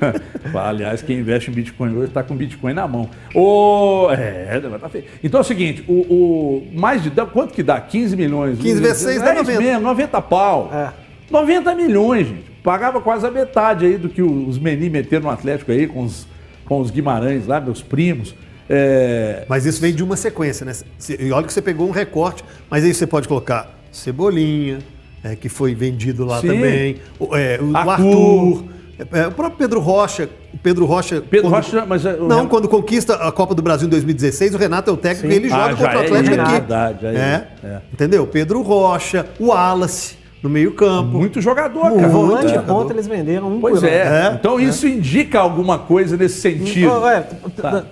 [0.54, 3.10] Aliás, quem investe em Bitcoin hoje está com Bitcoin na mão.
[3.34, 4.08] O...
[4.12, 5.04] É, tá feio.
[5.22, 7.10] Então é o seguinte, o, o, mais de...
[7.10, 7.78] Quanto que dá?
[7.78, 8.58] 15 milhões?
[8.58, 9.60] 15 vezes 6 dá 90.
[9.60, 10.70] Mesmo, 90 pau.
[10.72, 10.90] É.
[11.30, 12.50] 90 milhões, gente.
[12.62, 16.26] Pagava quase a metade aí do que os meni meteram no Atlético aí, com os,
[16.64, 18.34] com os Guimarães lá, meus primos.
[18.68, 19.44] É...
[19.48, 20.72] Mas isso vem de uma sequência, né?
[21.18, 24.78] E olha que você pegou um recorte, mas aí você pode colocar Cebolinha,
[25.22, 26.48] é, que foi vendido lá Sim.
[26.48, 27.90] também, o, é, o Arthur.
[27.90, 28.74] Arthur
[29.12, 30.28] é, o próprio Pedro Rocha.
[30.62, 31.20] Pedro Rocha.
[31.20, 32.06] Pedro quando, Rocha, mas.
[32.06, 35.28] É, não, quando conquista a Copa do Brasil em 2016, o Renato é o técnico
[35.28, 35.34] Sim.
[35.34, 36.52] e ele joga ah, contra o Atlético é, aqui.
[36.52, 37.80] Verdade, é, é.
[37.92, 38.26] Entendeu?
[38.26, 40.23] Pedro Rocha, o Wallace.
[40.44, 41.16] No meio-campo.
[41.16, 42.06] Muito jogador, cara.
[42.08, 42.74] Volante e jogador.
[42.74, 44.28] ponta eles venderam um Pois é.
[44.28, 46.90] É, Então isso indica alguma coisa nesse sentido.
[46.90, 47.26] Ó, é,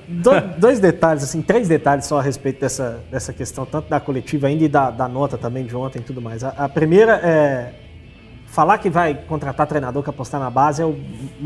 [0.07, 4.49] do- dois detalhes, assim, três detalhes só a respeito dessa, dessa questão, tanto da coletiva
[4.49, 6.45] ainda e da, da nota também de ontem e tudo mais.
[6.45, 7.73] A, a primeira é.
[8.53, 10.95] Falar que vai contratar treinador que apostar na base é um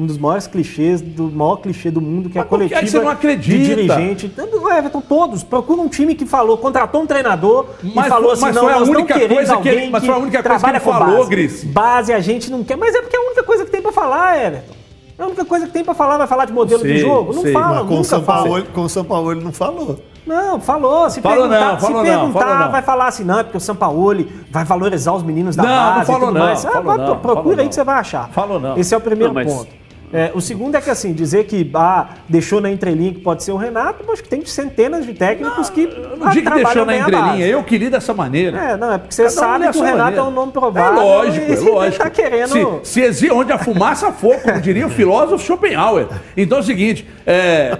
[0.06, 2.88] dos maiores clichês, do maior clichê do mundo, que é a Mas que coletiva aí
[2.88, 3.58] você não acredita?
[3.58, 4.32] de dirigente.
[4.36, 5.44] Não, Everton, todos.
[5.44, 8.72] Procura um time que falou, contratou um treinador Mas e falou assim, mas não, foi
[8.72, 10.48] a nós única não queremos coisa que ele- alguém mas foi a única coisa que
[10.60, 11.30] trabalha ele com falou, base.
[11.30, 11.66] Grice.
[11.66, 13.92] Base a gente não quer, mas é porque é a única coisa que tem pra
[13.92, 14.74] falar, Everton.
[15.16, 17.32] É a única coisa que tem pra falar, vai falar de modelo Sei, de jogo?
[17.32, 17.52] Não sei.
[17.52, 18.42] fala, Mas com nunca São fala.
[18.48, 20.00] Paulo, com o São Paulo ele não falou.
[20.26, 21.08] Não, falou.
[21.08, 22.70] Se Falou perguntar, não, falou se não, perguntar falou não.
[22.72, 25.94] vai falar assim, não, é porque o Sampaoli vai valorizar os meninos da Não, não
[25.94, 26.64] base falou e tudo não, mais.
[26.66, 27.68] Ah, falou vai, não, procura falou aí não.
[27.68, 28.28] que você vai achar.
[28.30, 28.76] Falou não.
[28.76, 29.86] Esse é o primeiro Não, mas- ponto.
[30.12, 33.50] É, o segundo é que, assim, dizer que ah, deixou na entrelinha que pode ser
[33.50, 36.96] o Renato, acho que tem centenas de técnicos que Eu não digo que deixou na
[36.96, 38.56] entrelinha, eu queria dessa maneira.
[38.56, 40.20] É, não, é porque você Cada sabe a que o Renato maneira.
[40.24, 41.02] é um nome provável.
[41.02, 42.04] É lógico, e é lógico.
[42.04, 42.80] tá querendo...
[42.84, 46.06] Se, se exi- onde a fumaça for, como diria o filósofo Schopenhauer.
[46.36, 47.76] Então é o seguinte, é,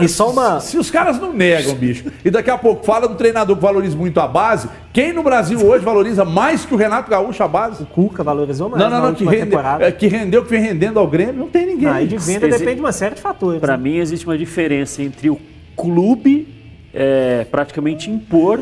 [0.00, 0.60] E só uma...
[0.60, 3.96] se os caras não negam, bicho, e daqui a pouco fala do treinador que valoriza
[3.96, 7.84] muito a base, quem no Brasil hoje valoriza mais que o Renato Gaúcho a base?
[7.84, 10.98] Cuca valorizou mais Não, não, na não, que, rende, é, que rendeu, que vem rendendo
[10.98, 11.88] ao Grêmio, não tem ninguém.
[11.88, 13.60] Aí de venda Exi- depende de uma série de fatores.
[13.60, 13.82] Para né?
[13.82, 15.38] mim, existe uma diferença entre o
[15.76, 16.48] clube
[16.94, 18.60] é, praticamente impor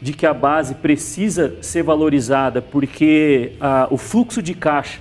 [0.00, 5.00] de que a base precisa ser valorizada porque ah, o fluxo de caixa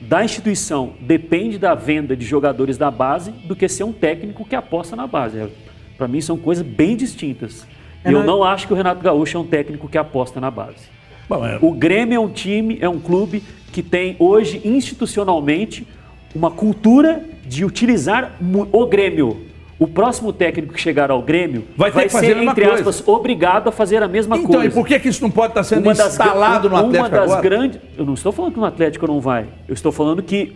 [0.00, 4.54] da instituição depende da venda de jogadores da base do que ser um técnico que
[4.54, 5.48] aposta na base.
[5.96, 7.66] Para mim, são coisas bem distintas.
[8.04, 10.50] É, e eu não acho que o Renato Gaúcho é um técnico que aposta na
[10.50, 10.88] base.
[11.28, 15.86] Bom, é- O Grêmio é um time, é um clube que tem hoje institucionalmente
[16.34, 18.36] uma cultura de utilizar
[18.72, 19.46] o Grêmio.
[19.78, 22.74] O próximo técnico que chegar ao Grêmio Vai ter que fazer a ser, entre coisa.
[22.90, 24.66] aspas, obrigado a fazer a mesma Então, coisa.
[24.66, 26.98] e por que, que isso não pode estar sendo Uma das instalado no gra- Atlético
[27.02, 27.42] Uma das agora?
[27.42, 27.80] grandes.
[27.98, 29.44] Eu não estou falando que no Atlético não vai.
[29.68, 30.54] Eu estou falando que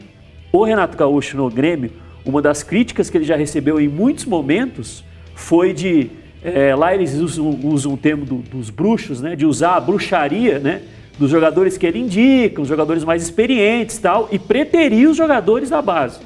[0.51, 1.91] o Renato Gaúcho no Grêmio,
[2.25, 5.05] uma das críticas que ele já recebeu em muitos momentos
[5.35, 6.11] foi de.
[6.43, 9.37] eh, lá eles usam, usam o termo do- dos bruxos, né?
[9.37, 10.81] De usar a bruxaria, né?
[11.19, 15.69] Dos jogadores que ele indica, os jogadores mais experientes e tal, e preterir os jogadores
[15.69, 16.19] da base.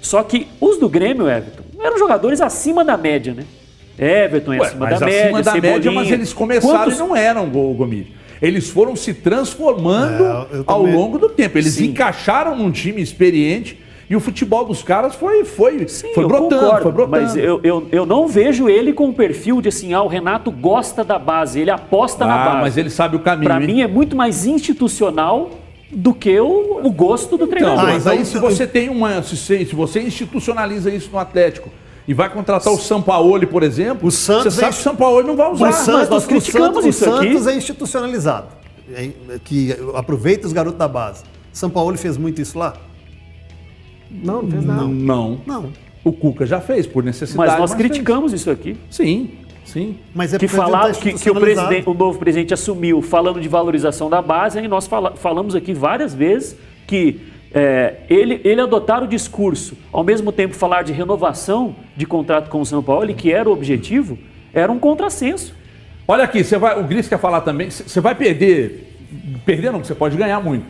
[0.00, 3.44] Só que os do Grêmio, Everton, eram jogadores acima da média, né?
[3.98, 6.98] Everton é Ué, acima mas da acima média, da média, mas eles começaram Quantos- e
[6.98, 8.12] não eram gol, Gomide.
[8.40, 11.56] Eles foram se transformando É, ao longo do tempo.
[11.56, 11.86] Eles Sim.
[11.86, 13.78] encaixaram num time experiente
[14.10, 17.22] e o futebol dos caras foi, foi, Sim, foi eu brotando, concordo, foi brotando.
[17.22, 20.50] Mas eu, eu, eu não vejo ele com o perfil de assim, ah, o Renato
[20.50, 22.60] gosta da base, ele aposta na ah, base.
[22.60, 23.50] mas ele sabe o caminho.
[23.50, 23.66] Hein?
[23.66, 25.50] mim é muito mais institucional
[25.90, 27.80] do que o, o gosto do Então, treinador.
[27.84, 29.22] Ah, mas aí então- se você tem uma.
[29.22, 31.70] Se, se você institucionaliza isso no Atlético
[32.08, 35.26] e vai contratar o Sampaoli, por exemplo, O Santos você sabe é- que o Sampaoli
[35.26, 35.68] não vai usar.
[35.68, 37.28] O Santos, nós o criticamos Santos, o isso aqui.
[37.32, 38.48] Santos é institucionalizado.
[38.94, 39.10] É,
[39.44, 41.24] que aproveita os garotos da base.
[41.52, 42.74] São Paulo fez muito isso lá?
[44.10, 44.82] Não, não fez nada.
[44.84, 45.40] Não.
[45.46, 45.72] Não.
[46.04, 47.50] O Cuca já fez, por necessidade.
[47.50, 47.82] mas nós fez.
[47.82, 48.76] criticamos isso aqui.
[48.88, 49.30] Sim,
[49.66, 49.98] sim.
[50.14, 54.08] Mas é que tá que, que o, presidente, o novo presidente assumiu falando de valorização
[54.08, 57.20] da base, aí nós fala- falamos aqui várias vezes que
[57.52, 62.60] é, ele, ele adotar o discurso, ao mesmo tempo falar de renovação de contrato com
[62.60, 64.18] o São Paulo, que era o objetivo,
[64.54, 65.54] era um contrassenso.
[66.08, 68.92] Olha aqui, você vai, o Gris quer falar também, você vai perder,
[69.44, 70.64] perder não, você pode ganhar muito.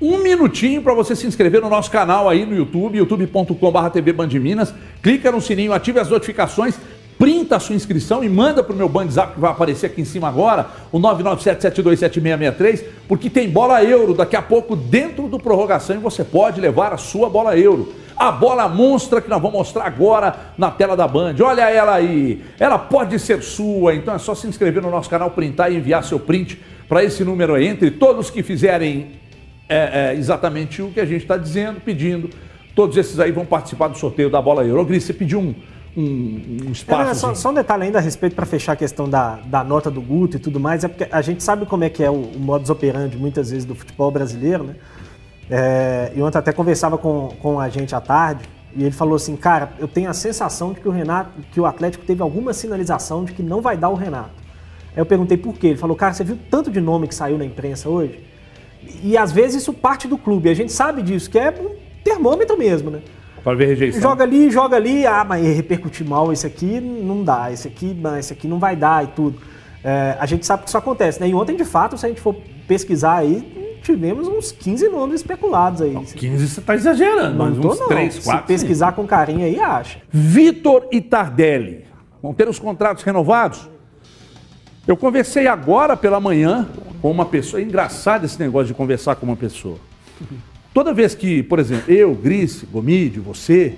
[0.00, 4.28] Um minutinho para você se inscrever no nosso canal aí no YouTube, youtube.com.br TV Band
[4.28, 4.74] de Minas.
[5.02, 6.78] Clica no sininho, ative as notificações,
[7.18, 10.28] printa a sua inscrição e manda pro meu Bandzap que vai aparecer aqui em cima
[10.28, 16.22] agora, o 997727663, porque tem bola euro daqui a pouco dentro do prorrogação e você
[16.22, 17.92] pode levar a sua bola euro.
[18.16, 21.34] A bola monstra que nós vamos mostrar agora na tela da Band.
[21.42, 22.42] Olha ela aí.
[22.58, 26.02] Ela pode ser sua, então é só se inscrever no nosso canal, printar e enviar
[26.02, 27.66] seu print para esse número aí.
[27.66, 29.12] Entre todos que fizerem
[29.68, 32.30] é, é, exatamente o que a gente está dizendo, pedindo,
[32.74, 34.84] todos esses aí vão participar do sorteio da bola Euro.
[34.84, 35.54] Gris, você pediu um,
[35.96, 37.20] um, um É, não, é espaço.
[37.20, 40.00] só, só um detalhe ainda a respeito para fechar a questão da, da nota do
[40.00, 42.38] Guto e tudo mais, é porque a gente sabe como é que é o, o
[42.38, 44.76] modus operandi muitas vezes do futebol brasileiro, né?
[45.48, 49.36] É, e ontem até conversava com, com a gente à tarde e ele falou assim,
[49.36, 53.24] cara, eu tenho a sensação de que o Renato, que o Atlético teve alguma sinalização
[53.24, 54.34] de que não vai dar o Renato.
[54.94, 55.68] Aí eu perguntei por quê.
[55.68, 58.22] Ele falou, cara, você viu tanto de nome que saiu na imprensa hoje?
[59.02, 60.50] E às vezes isso parte do clube.
[60.50, 61.74] A gente sabe disso, que é um
[62.04, 63.00] termômetro mesmo, né?
[63.46, 64.02] Para ver rejeição.
[64.02, 68.18] Joga ali, joga ali, ah, mas repercutir mal, esse aqui não dá, esse aqui, não,
[68.18, 69.38] esse aqui não vai dar e tudo.
[69.84, 71.28] É, a gente sabe que isso acontece, né?
[71.28, 72.34] E ontem, de fato, se a gente for
[72.66, 75.94] pesquisar aí, tivemos uns 15 nomes especulados aí.
[75.94, 77.86] 15 você está exagerando, mas Não tô, uns não.
[77.86, 78.46] 3, Se 4.
[78.48, 80.00] pesquisar com carinho aí, acha.
[80.10, 81.84] Vitor e Tardelli
[82.20, 83.70] vão ter os contratos renovados?
[84.88, 87.60] Eu conversei agora pela manhã com com uma pessoa.
[87.60, 89.78] É engraçado esse negócio de conversar com uma pessoa.
[90.76, 93.72] Toda vez que, por exemplo, eu, Grice, Gomide, você,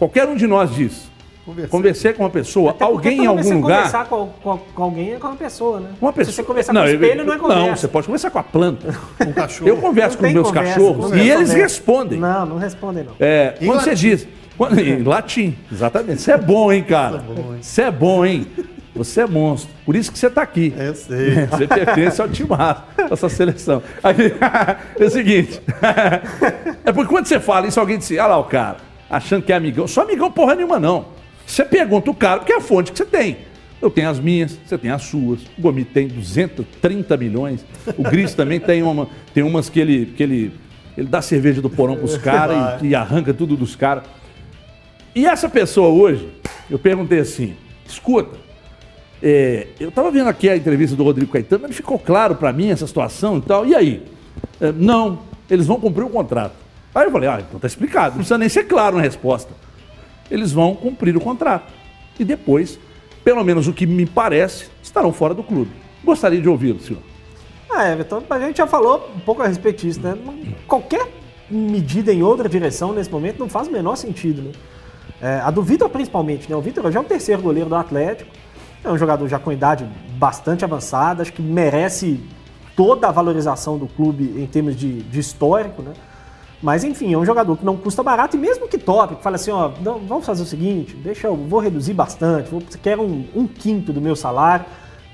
[0.00, 1.08] qualquer um de nós diz,
[1.46, 1.70] Conversei.
[1.70, 3.76] conversei com uma pessoa, Até alguém em algum você lugar.
[3.76, 5.90] conversar com, com- com alguém é com uma pessoa, né?
[6.02, 6.32] Uma pessoa.
[6.32, 7.66] Se você conversar com o eu- espelho, não é conversa.
[7.68, 8.92] Não, você pode conversar com a planta.
[9.16, 9.68] Com o cachorro.
[9.70, 11.56] Eu converso Não com os meus conversa, cachorros não e eles conversa.
[11.56, 12.18] respondem.
[12.18, 13.12] Não, não respondem não.
[13.20, 14.00] É, quando você latim.
[14.08, 14.28] diz.
[14.58, 16.20] quando- em latim, exatamente.
[16.20, 17.22] Você é bom, hein, cara?
[17.62, 18.44] Você é bom, hein?
[18.98, 19.70] Você é monstro.
[19.86, 20.74] Por isso que você está aqui.
[20.76, 21.46] É, eu sei.
[21.46, 23.80] Você pertence ao timaço dessa seleção.
[24.02, 24.34] Aí,
[24.98, 25.60] é o seguinte.
[26.84, 28.78] É porque quando você fala isso, alguém diz assim, ah lá o cara,
[29.10, 29.86] achando que é amigão.
[29.86, 31.08] Sou amigão porra nenhuma, não.
[31.46, 33.36] Você pergunta o cara, porque é a fonte que você tem.
[33.80, 35.42] Eu tenho as minhas, você tem as suas.
[35.58, 37.64] O Gomi tem 230 milhões.
[37.98, 40.52] O Gris também tem, uma, tem umas que ele, que ele,
[40.96, 44.04] ele dá cerveja do porão pros caras e, e arranca tudo dos caras.
[45.14, 46.26] E essa pessoa hoje,
[46.70, 47.54] eu perguntei assim,
[47.86, 48.47] escuta,
[49.22, 52.70] é, eu estava vendo aqui a entrevista do Rodrigo Caetano, mas ficou claro para mim
[52.70, 53.66] essa situação e tal.
[53.66, 54.02] E aí?
[54.60, 56.54] É, não, eles vão cumprir o contrato.
[56.94, 59.52] Aí eu falei, ah, então tá explicado, não precisa nem ser claro na resposta.
[60.30, 61.72] Eles vão cumprir o contrato.
[62.18, 62.78] E depois,
[63.24, 65.70] pelo menos o que me parece, estarão fora do clube.
[66.04, 67.02] Gostaria de ouvi-lo, senhor.
[67.70, 70.16] Ah, Everton, a gente já falou um pouco a respeito disso, né?
[70.66, 71.06] Qualquer
[71.50, 74.52] medida em outra direção nesse momento não faz o menor sentido, né?
[75.20, 76.56] É, a do Vitor principalmente, né?
[76.56, 78.30] O Vitor já é o terceiro goleiro do Atlético,
[78.84, 79.86] é um jogador já com idade
[80.18, 82.20] bastante avançada, acho que merece
[82.76, 85.92] toda a valorização do clube em termos de, de histórico, né?
[86.62, 89.36] Mas enfim, é um jogador que não custa barato e mesmo que top, que fala
[89.36, 93.24] assim, ó, não, vamos fazer o seguinte, deixa eu, vou reduzir bastante, vou, quero um,
[93.34, 94.64] um quinto do meu salário,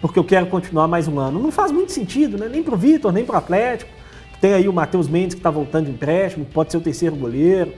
[0.01, 1.39] porque eu quero continuar mais um ano.
[1.39, 2.49] Não faz muito sentido, né?
[2.49, 3.91] Nem pro Vitor, nem pro Atlético.
[4.41, 7.73] Tem aí o Matheus Mendes que está voltando de empréstimo, pode ser o terceiro goleiro.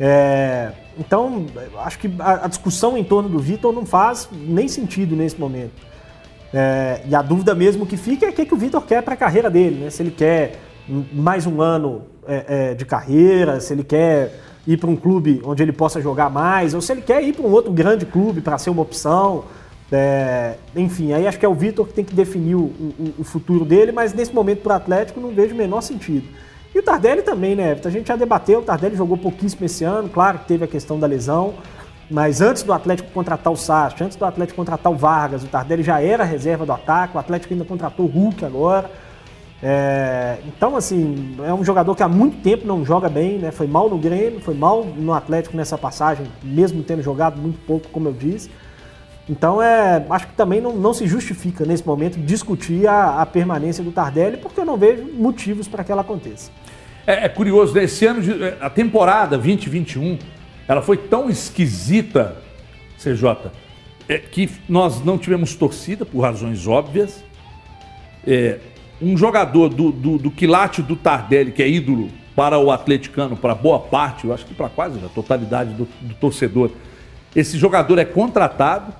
[0.00, 1.46] É, então,
[1.78, 5.72] acho que a, a discussão em torno do Vitor não faz nem sentido nesse momento.
[6.52, 9.14] É, e a dúvida mesmo que fica é o que, que o Vitor quer para
[9.14, 9.90] a carreira dele, né?
[9.90, 10.58] Se ele quer
[11.12, 15.62] mais um ano é, é, de carreira, se ele quer ir para um clube onde
[15.62, 18.56] ele possa jogar mais, ou se ele quer ir para um outro grande clube para
[18.58, 19.44] ser uma opção.
[19.90, 23.24] É, enfim, aí acho que é o Vitor que tem que definir o, o- o
[23.24, 26.26] futuro dele, mas nesse momento para o Atlético não vejo o menor sentido.
[26.78, 27.76] E o Tardelli também, né?
[27.84, 30.96] A gente já debateu, o Tardelli jogou pouquíssimo esse ano, claro que teve a questão
[30.96, 31.54] da lesão,
[32.08, 35.82] mas antes do Atlético contratar o Sacha, antes do Atlético contratar o Vargas, o Tardelli
[35.82, 38.88] já era reserva do ataque, o Atlético ainda contratou o Hulk agora.
[39.60, 43.50] É, então, assim, é um jogador que há muito tempo não joga bem, né?
[43.50, 47.88] Foi mal no Grêmio, foi mal no Atlético nessa passagem, mesmo tendo jogado muito pouco,
[47.88, 48.48] como eu disse.
[49.28, 53.84] Então, é, acho que também não, não se justifica nesse momento discutir a, a permanência
[53.84, 56.50] do Tardelli, porque eu não vejo motivos para que ela aconteça.
[57.06, 57.84] É, é curioso, né?
[57.84, 60.18] Esse ano, de- a temporada 2021,
[60.66, 62.36] ela foi tão esquisita,
[62.98, 63.50] CJ,
[64.08, 67.22] é, que nós não tivemos torcida por razões óbvias.
[68.26, 68.58] É,
[69.00, 73.54] um jogador do, do, do quilate do Tardelli, que é ídolo para o atleticano, para
[73.54, 76.70] boa parte, eu acho que para quase a totalidade do, do torcedor,
[77.36, 78.92] esse jogador é contratado,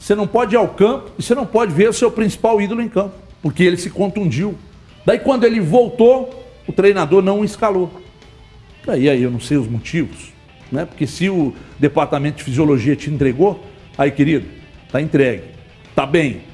[0.00, 2.80] você não pode ir ao campo e você não pode ver o seu principal ídolo
[2.80, 4.56] em campo, porque ele se contundiu.
[5.04, 7.90] Daí quando ele voltou, o treinador não o escalou.
[8.86, 10.32] Daí aí eu não sei os motivos,
[10.72, 10.86] né?
[10.86, 13.62] Porque se o departamento de fisiologia te entregou,
[13.98, 14.46] aí querido,
[14.90, 15.44] tá entregue,
[15.94, 16.44] tá bem.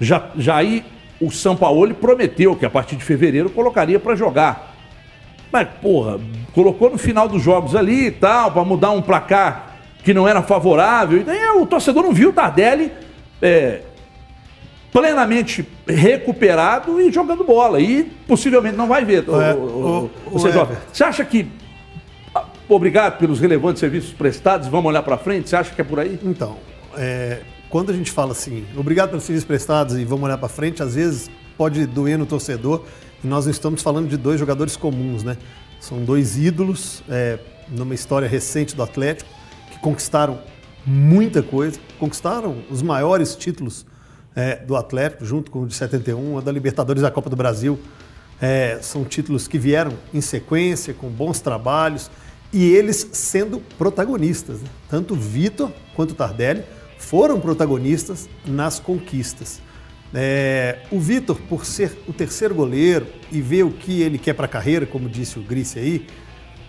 [0.00, 0.84] Já, já aí
[1.20, 4.76] o São Paulo prometeu que a partir de fevereiro colocaria para jogar.
[5.50, 6.20] Mas, porra,
[6.54, 9.75] colocou no final dos jogos ali e tal, para mudar um placar
[10.06, 11.18] que não era favorável.
[11.18, 12.92] E daí o torcedor não viu o Tardelli
[13.42, 13.80] é,
[14.92, 17.80] plenamente recuperado e jogando bola.
[17.80, 19.28] E possivelmente não vai ver.
[19.28, 20.38] o- É, o- o- o o.
[20.92, 21.48] Você acha que.
[22.32, 25.48] ah, Obrigado pelos relevantes serviços prestados, vamos olhar para frente?
[25.48, 26.18] Você acha que é por aí?
[26.22, 26.56] Então,
[26.96, 30.82] é, quando a gente fala assim, obrigado pelos serviços prestados e vamos olhar para frente,
[30.84, 31.28] às vezes
[31.58, 32.84] pode doer no torcedor.
[33.24, 35.36] E nós não estamos falando de dois jogadores comuns, né?
[35.80, 37.38] São dois ídolos é,
[37.68, 39.28] numa história recente do Atlético
[39.76, 40.38] que conquistaram
[40.84, 43.86] muita coisa, conquistaram os maiores títulos
[44.34, 47.36] é, do Atlético, junto com o de 71, a da Libertadores e a Copa do
[47.36, 47.78] Brasil.
[48.40, 52.10] É, são títulos que vieram em sequência, com bons trabalhos,
[52.52, 54.60] e eles sendo protagonistas.
[54.60, 54.68] né?
[54.88, 56.64] Tanto Vitor quanto Tardelli
[56.98, 59.60] foram protagonistas nas conquistas.
[60.14, 64.46] É, o Vitor, por ser o terceiro goleiro e ver o que ele quer para
[64.46, 66.06] a carreira, como disse o Grice aí,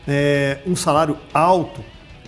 [0.08, 1.84] é, um salário alto.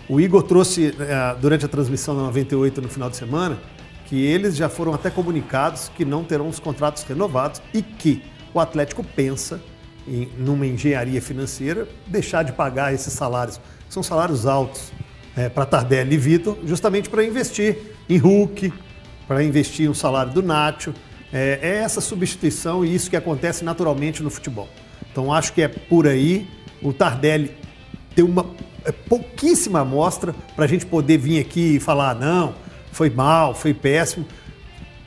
[0.10, 3.60] O Igor trouxe é, durante a transmissão da 98 no final de semana
[4.07, 8.60] que eles já foram até comunicados que não terão os contratos renovados e que o
[8.60, 9.62] Atlético pensa
[10.07, 13.62] em numa engenharia financeira deixar de pagar esses salários.
[13.88, 14.91] São salários altos
[15.53, 17.78] para Tardelli e Vitor, justamente para investir
[18.10, 18.74] em Hulk,
[19.28, 20.93] para investir no salário do Nacho.
[21.32, 24.68] É, é essa substituição e isso que acontece naturalmente no futebol.
[25.12, 26.47] Então acho que é por aí.
[26.82, 27.55] O Tardelli
[28.16, 28.43] tem uma
[28.86, 32.53] é, pouquíssima amostra para a gente poder vir aqui e falar, não,
[32.91, 34.25] foi mal, foi péssimo.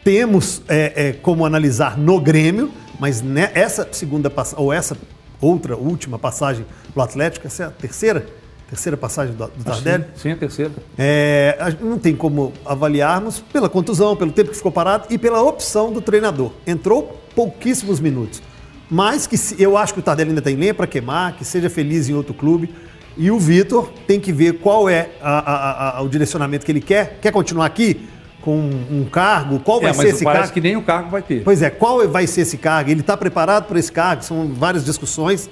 [0.04, 4.96] Temos é, é, como analisar no Grêmio, mas né, essa segunda passagem, ou essa
[5.40, 6.64] outra última passagem
[6.94, 8.26] do Atlético, essa é a terceira?
[8.68, 10.04] Terceira passagem do, do Tardelli?
[10.14, 10.72] Sim, sim, a terceira.
[10.96, 15.92] É, não tem como avaliarmos pela contusão, pelo tempo que ficou parado e pela opção
[15.92, 16.52] do treinador.
[16.66, 18.42] Entrou pouquíssimos minutos.
[18.88, 21.68] Mas que se, eu acho que o Tardelli ainda tem lenha para queimar, que seja
[21.68, 22.74] feliz em outro clube.
[23.16, 26.80] E o Vitor tem que ver qual é a, a, a, o direcionamento que ele
[26.80, 27.18] quer.
[27.20, 28.08] Quer continuar aqui?
[28.42, 30.54] com um cargo, qual vai é, ser esse parece cargo?
[30.54, 31.44] que nem o cargo vai ter.
[31.44, 32.90] Pois é, qual vai ser esse cargo?
[32.90, 34.24] Ele está preparado para esse cargo?
[34.24, 35.48] São várias discussões.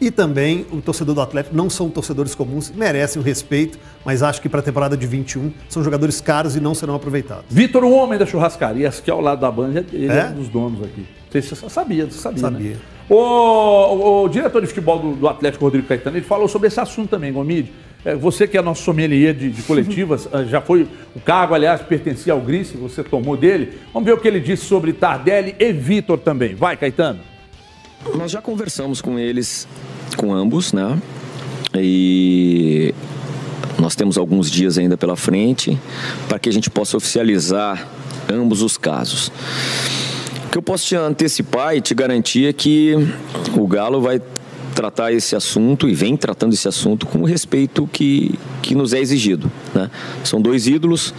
[0.00, 4.42] E também o torcedor do Atlético não são torcedores comuns, merecem o respeito, mas acho
[4.42, 7.44] que para a temporada de 21 são jogadores caros e não serão aproveitados.
[7.48, 10.34] Vitor, o homem da churrascaria, que é ao lado da banda, ele é, é um
[10.34, 11.06] dos donos aqui.
[11.32, 12.40] Você sabia, você sabia.
[12.40, 12.70] Sabia.
[12.72, 12.76] Né?
[13.08, 16.80] O, o, o, diretor de futebol do, do, Atlético, Rodrigo Caetano, ele falou sobre esse
[16.80, 17.70] assunto também, Gomide.
[18.04, 21.82] É, você que é nosso sommelier de, de coletivas, ah, já foi o cargo, aliás,
[21.82, 23.78] pertencia ao Grice, você tomou dele.
[23.92, 26.54] Vamos ver o que ele disse sobre Tardelli e Vitor também.
[26.54, 27.20] Vai, Caetano.
[28.16, 29.66] Nós já conversamos com eles,
[30.16, 30.98] com ambos, né?
[31.74, 32.94] E
[33.78, 35.78] nós temos alguns dias ainda pela frente
[36.28, 37.88] para que a gente possa oficializar
[38.30, 39.32] ambos os casos.
[40.54, 42.94] Que eu posso te antecipar e te garantir é que
[43.58, 44.22] o Galo vai
[44.72, 49.00] tratar esse assunto e vem tratando esse assunto com o respeito que, que nos é
[49.00, 49.50] exigido.
[49.74, 49.90] Né?
[50.22, 51.12] São dois ídolos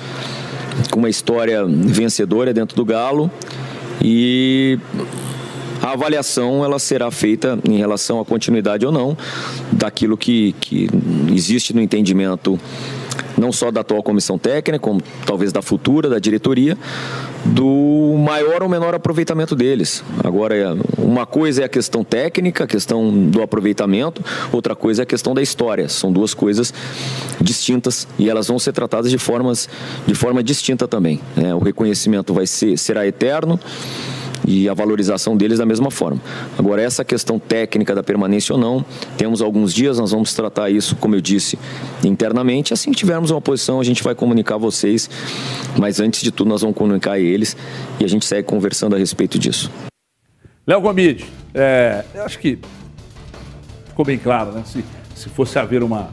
[0.90, 3.30] com uma história vencedora dentro do Galo
[4.02, 4.80] e
[5.82, 9.18] a avaliação ela será feita em relação à continuidade ou não
[9.70, 10.90] daquilo que, que
[11.34, 12.58] existe no entendimento
[13.38, 16.78] não só da atual comissão técnica, como talvez da futura, da diretoria,
[17.46, 20.04] do maior ou menor aproveitamento deles.
[20.24, 25.06] Agora, uma coisa é a questão técnica, a questão do aproveitamento, outra coisa é a
[25.06, 25.88] questão da história.
[25.90, 26.74] São duas coisas
[27.40, 29.70] distintas e elas vão ser tratadas de, formas,
[30.08, 31.20] de forma distinta também.
[31.38, 33.60] É, o reconhecimento vai ser, será eterno
[34.48, 36.22] e a valorização deles da mesma forma.
[36.58, 38.86] Agora, essa questão técnica da permanência ou não,
[39.18, 41.58] temos alguns dias, nós vamos tratar isso, como eu disse,
[42.04, 42.74] internamente.
[42.74, 45.10] Assim que tivermos uma posição, a gente vai comunicar a vocês,
[45.78, 47.58] mas antes de tudo, nós vamos comunicar a eles
[48.00, 49.72] e a gente segue conversando a respeito disso.
[50.68, 52.60] Léo Gomide, é, eu acho que
[53.88, 54.64] ficou bem claro, né?
[54.66, 54.84] Se,
[55.16, 56.10] se fosse haver uma,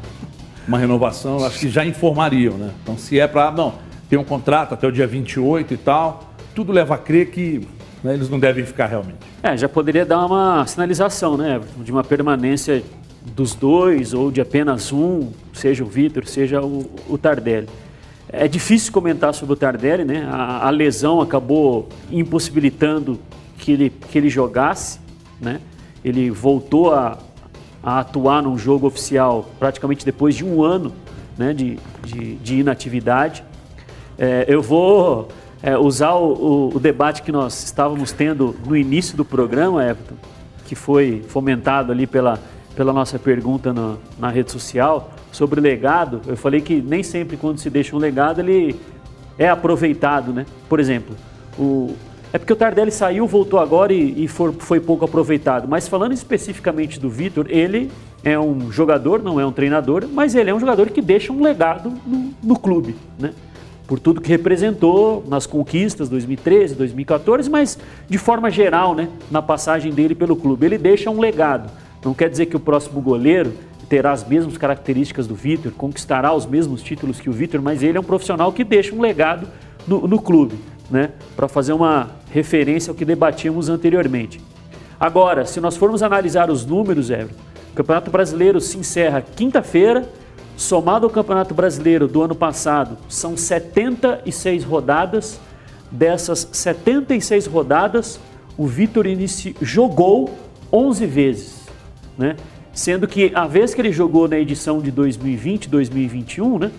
[0.68, 2.70] uma renovação, eu acho que já informariam, né?
[2.83, 3.74] Então, se é para, não,
[4.09, 7.66] tem um contrato até o dia 28 e tal, tudo leva a crer que
[8.03, 9.19] né, eles não devem ficar realmente.
[9.43, 11.61] É, já poderia dar uma sinalização, né?
[11.79, 12.83] De uma permanência
[13.35, 17.69] dos dois ou de apenas um, seja o Vitor, seja o, o, Tardelli.
[18.29, 20.29] É difícil comentar sobre o Tardelli, né?
[20.31, 23.21] A, a, lesão acabou impossibilitando
[23.59, 24.99] que ele, que ele jogasse,
[25.41, 25.61] né?
[26.05, 27.19] Ele voltou a,
[27.83, 30.93] a atuar num jogo oficial praticamente depois de um ano
[31.37, 33.45] né, de, de, de inatividade.
[34.19, 35.29] É, eu vou
[35.63, 40.17] é, usar o, o, o, debate que nós estávamos tendo no início do programa, Everton,
[40.67, 42.41] que foi fomentado ali pela,
[42.75, 46.21] pela nossa pergunta na, na rede social, sobre legado.
[46.27, 48.79] Eu falei que nem sempre quando se deixa um legado ele
[49.39, 50.45] é aproveitado, né?
[50.69, 51.15] Por exemplo,
[51.59, 51.95] o,
[52.33, 55.69] é porque o Tardelli saiu, voltou agora e, e for, foi pouco aproveitado.
[55.69, 57.91] Mas falando especificamente do Vitor, ele
[58.25, 61.43] é um jogador, não é um treinador, mas ele é um jogador que deixa um
[61.43, 63.33] legado no, no clube, né?
[63.87, 67.78] Por tudo que representou nas conquistas 2013, 2014, mas
[68.09, 70.66] de forma geral, né, na passagem dele pelo clube.
[70.66, 71.70] Ele deixa um legado.
[72.05, 73.53] Não quer dizer que o próximo goleiro
[73.89, 77.99] terá as mesmas características do Vitor, conquistará os mesmos títulos que o Vitor, mas ele
[77.99, 79.47] é um profissional que deixa um legado
[79.87, 80.59] no, no clube,
[80.91, 81.11] né?
[81.37, 84.41] Para fazer uma referência ao que debatíamos anteriormente.
[84.99, 87.35] Agora, se nós formos analisar os números, Everton,
[87.72, 90.09] o Campeonato Brasileiro se encerra quinta-feira,
[90.63, 95.41] Somado ao Campeonato Brasileiro do ano passado, são 76 rodadas.
[95.91, 98.21] Dessas 76 rodadas,
[98.57, 99.57] o Vitor inici...
[99.61, 100.31] jogou
[100.73, 101.67] 11 vezes,
[102.17, 102.37] né?
[102.73, 106.71] Sendo que a vez que ele jogou na edição de 2020, 2021, né?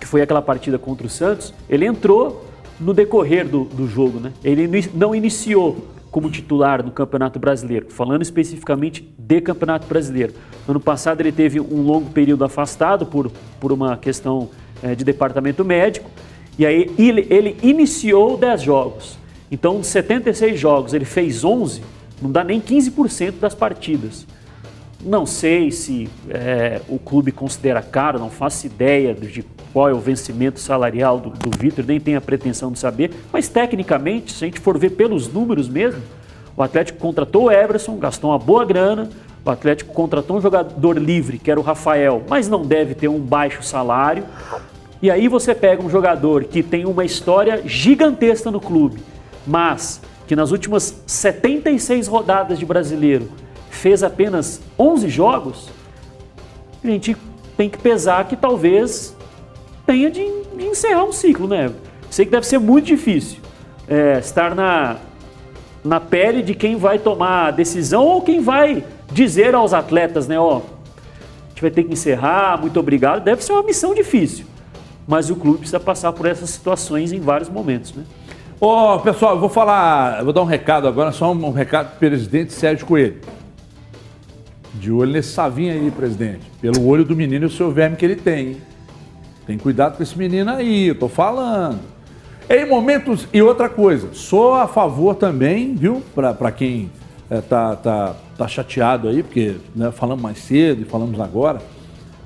[0.00, 2.46] Que foi aquela partida contra o Santos, ele entrou
[2.80, 4.32] no decorrer do, do jogo, né?
[4.42, 10.34] Ele não iniciou como titular no Campeonato Brasileiro, falando especificamente de Campeonato Brasileiro.
[10.68, 14.50] Ano passado ele teve um longo período afastado por, por uma questão
[14.82, 16.10] é, de departamento médico,
[16.58, 19.18] e aí ele, ele iniciou 10 jogos.
[19.50, 21.82] Então, 76 jogos, ele fez 11,
[22.20, 24.26] não dá nem 15% das partidas.
[25.02, 29.42] Não sei se é, o clube considera caro, não faço ideia de
[29.72, 33.48] qual é o vencimento salarial do, do Vitor, nem tenho a pretensão de saber, mas
[33.48, 36.02] tecnicamente, se a gente for ver pelos números mesmo,
[36.56, 39.08] o Atlético contratou o Everson, gastou uma boa grana,
[39.44, 43.18] o Atlético contratou um jogador livre, que era o Rafael, mas não deve ter um
[43.18, 44.24] baixo salário.
[45.00, 49.00] E aí você pega um jogador que tem uma história gigantesca no clube,
[49.46, 53.28] mas que nas últimas 76 rodadas de brasileiro
[53.68, 55.70] fez apenas 11 jogos,
[56.84, 57.16] a gente
[57.56, 59.11] tem que pesar que talvez
[59.86, 60.22] tenha de,
[60.58, 61.70] encerrar um ciclo, né?
[62.10, 63.38] Sei que deve ser muito difícil
[63.88, 64.96] é, estar na,
[65.84, 70.38] na pele de quem vai tomar a decisão ou quem vai dizer aos atletas, né?
[70.38, 73.22] Ó, a gente vai ter que encerrar, muito obrigado.
[73.22, 74.46] Deve ser uma missão difícil,
[75.06, 78.04] mas o clube precisa passar por essas situações em vários momentos, né?
[78.60, 82.52] Ô, pessoal, eu vou falar, vou dar um recado agora, só um recado do presidente
[82.52, 83.16] Sérgio Coelho.
[84.74, 86.48] De olho nesse savinho aí, presidente.
[86.60, 88.58] Pelo olho do menino e o seu verme que ele tem.
[89.46, 91.80] Tem cuidado com esse menino aí, eu tô falando.
[92.48, 93.26] Em momentos.
[93.32, 96.02] E outra coisa, sou a favor também, viu?
[96.14, 96.90] Para quem
[97.30, 101.60] é, tá, tá, tá chateado aí, porque né, falamos mais cedo e falamos agora,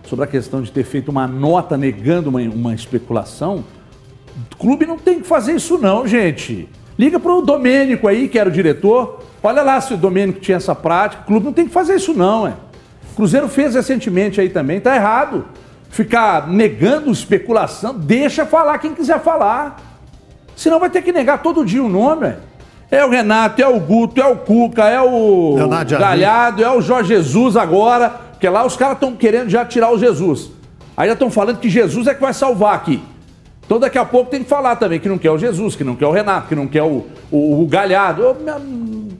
[0.04, 3.64] sobre a questão de ter feito uma nota negando uma, uma especulação.
[4.52, 6.68] O clube não tem que fazer isso, não, gente.
[6.98, 9.20] Liga pro Domênico aí, que era o diretor.
[9.42, 11.22] Olha lá se o Domênico tinha essa prática.
[11.22, 12.54] O clube não tem que fazer isso, não, é.
[13.14, 15.46] Cruzeiro fez recentemente aí também, tá errado.
[15.97, 19.80] Ficar negando especulação, deixa falar quem quiser falar.
[20.55, 22.36] Senão vai ter que negar todo dia o nome, é.
[22.99, 25.97] É o Renato, é o Guto, é o Cuca, é o Leonardo.
[25.99, 28.11] Galhardo, é o Jorge Jesus agora.
[28.32, 30.51] Porque lá os caras estão querendo já tirar o Jesus.
[30.94, 33.03] Aí já estão falando que Jesus é que vai salvar aqui.
[33.64, 35.97] Então daqui a pouco tem que falar também que não quer o Jesus, que não
[35.97, 38.22] quer o Renato, que não quer o, o, o Galhardo.
[38.28, 38.61] Ô, minha-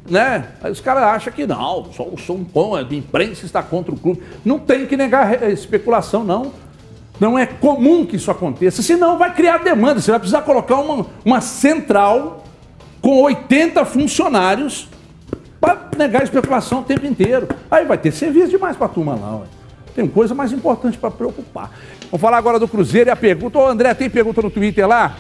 [0.09, 0.45] Né?
[0.63, 3.99] Aí os caras acham que não, só o som bom, a imprensa está contra o
[3.99, 4.23] clube.
[4.45, 6.53] Não tem que negar especulação, não.
[7.19, 10.01] Não é comum que isso aconteça, senão vai criar demanda.
[10.01, 12.45] Você vai precisar colocar uma, uma central
[13.01, 14.89] com 80 funcionários
[15.61, 17.49] para negar especulação o tempo inteiro.
[17.71, 19.37] Aí vai ter serviço demais para a turma lá.
[19.37, 19.47] Ué.
[19.95, 21.71] Tem coisa mais importante para preocupar.
[22.11, 23.59] Vamos falar agora do Cruzeiro e a pergunta.
[23.59, 25.17] Ô André, tem pergunta no Twitter lá?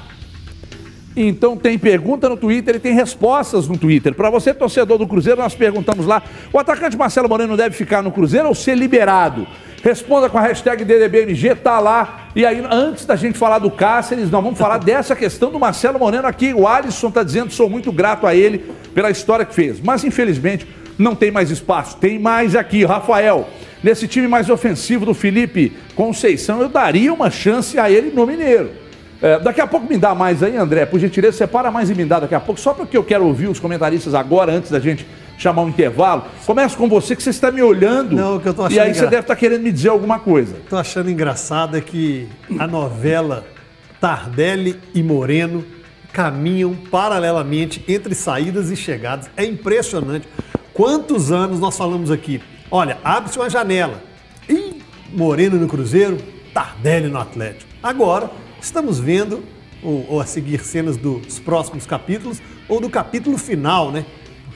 [1.16, 4.14] Então tem pergunta no Twitter e tem respostas no Twitter.
[4.14, 6.22] Para você, torcedor do Cruzeiro, nós perguntamos lá:
[6.53, 9.47] o atacante Marcelo Moreno deve ficar no Cruzeiro ou ser liberado?
[9.87, 12.26] Responda com a hashtag DDBMG, tá lá.
[12.34, 15.97] E aí, antes da gente falar do Cáceres, nós vamos falar dessa questão do Marcelo
[15.97, 16.53] Moreno aqui.
[16.53, 19.80] O Alisson tá dizendo, sou muito grato a ele pela história que fez.
[19.80, 20.66] Mas infelizmente
[20.99, 21.99] não tem mais espaço.
[21.99, 23.49] Tem mais aqui, Rafael.
[23.80, 28.72] Nesse time mais ofensivo do Felipe Conceição, eu daria uma chance a ele no Mineiro.
[29.22, 30.84] É, daqui a pouco me dá mais aí, André.
[30.84, 33.47] Por gentileza, separa mais e me dá daqui a pouco, só porque eu quero ouvir
[33.47, 35.07] os comentaristas agora, antes da gente
[35.39, 36.24] chamar um intervalo.
[36.45, 38.14] Começo com você, que você está me olhando.
[38.14, 40.18] Não, que eu tô E achando aí você engra- deve estar querendo me dizer alguma
[40.18, 40.57] coisa.
[40.68, 42.28] Tô achando engraçado é que
[42.59, 43.45] a novela
[44.01, 45.64] Tardelli e Moreno
[46.12, 49.28] caminham paralelamente entre saídas e chegadas.
[49.37, 50.26] É impressionante.
[50.72, 52.41] Quantos anos nós falamos aqui?
[52.70, 54.03] Olha, abre-se uma janela.
[54.49, 54.80] Ih,
[55.12, 56.18] Moreno no Cruzeiro,
[56.53, 57.70] Tardelli no Atlético.
[57.82, 58.30] Agora,
[58.61, 59.43] estamos vendo,
[59.82, 64.05] ou, ou a seguir cenas dos próximos capítulos, ou do capítulo final, né?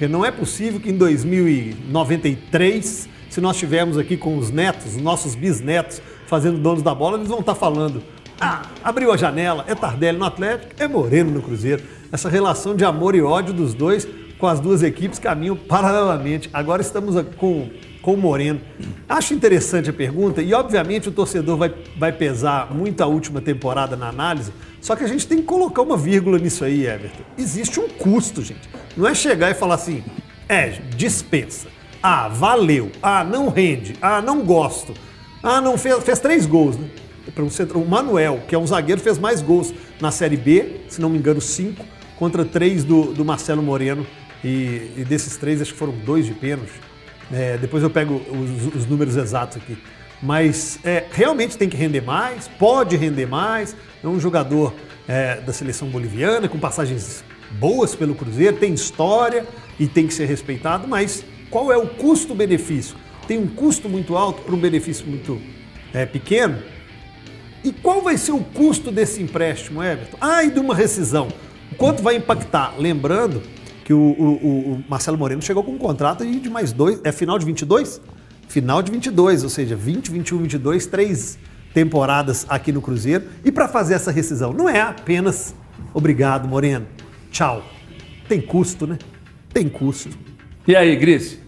[0.01, 5.03] Porque não é possível que em 2093, se nós estivermos aqui com os netos, os
[5.03, 8.03] nossos bisnetos, fazendo donos da bola, eles vão estar falando:
[8.41, 11.83] ah, abriu a janela, é Tardelli no Atlético, é Moreno no Cruzeiro.
[12.11, 16.49] Essa relação de amor e ódio dos dois com as duas equipes caminham paralelamente.
[16.51, 17.69] Agora estamos com,
[18.01, 18.63] com o Moreno.
[19.07, 23.97] Acho interessante a pergunta e, obviamente, o torcedor vai, vai pesar muito a última temporada
[23.97, 27.23] na análise, só que a gente tem que colocar uma vírgula nisso aí, Everton.
[27.37, 28.67] Existe um custo, gente.
[28.97, 30.03] Não é chegar e falar assim,
[30.49, 31.69] é, dispensa.
[32.03, 32.91] Ah, valeu.
[33.03, 33.95] Ah, não rende.
[34.01, 34.95] Ah, não gosto.
[35.43, 36.89] Ah, não fez, fez três gols, né?
[37.51, 41.09] Centro- O Manuel, que é um zagueiro, fez mais gols na Série B, se não
[41.09, 41.85] me engano, cinco,
[42.19, 44.07] contra três do, do Marcelo Moreno.
[44.43, 46.73] E, e desses três, acho que foram dois de pênalti.
[47.33, 49.79] É, depois eu pego os, os números exatos aqui.
[50.23, 53.77] Mas é, realmente tem que render mais, pode render mais.
[54.03, 54.75] É um jogador
[55.07, 57.23] é, da seleção boliviana, com passagens
[57.59, 59.47] boas pelo Cruzeiro, tem história
[59.79, 62.97] e tem que ser respeitado, mas qual é o custo-benefício?
[63.27, 65.41] Tem um custo muito alto para um benefício muito
[65.93, 66.59] é, pequeno?
[67.63, 70.17] E qual vai ser o custo desse empréstimo, Everton?
[70.21, 71.29] Ah, e de uma rescisão.
[71.77, 72.75] Quanto vai impactar?
[72.79, 73.43] Lembrando
[73.85, 77.01] que o, o- o Marcelo Moreno chegou com um contrato de mais dois.
[77.05, 78.01] É final de 22?
[78.49, 81.39] Final de 22, ou seja, 20, 21, 22, três
[81.75, 83.25] temporadas aqui no Cruzeiro.
[83.45, 85.55] E para fazer essa rescisão, não é apenas
[85.95, 86.87] obrigado, Moreno,
[87.31, 87.63] tchau.
[88.29, 88.99] Tem custo, né?
[89.53, 90.17] Tem custo.
[90.67, 91.39] E aí, Gris?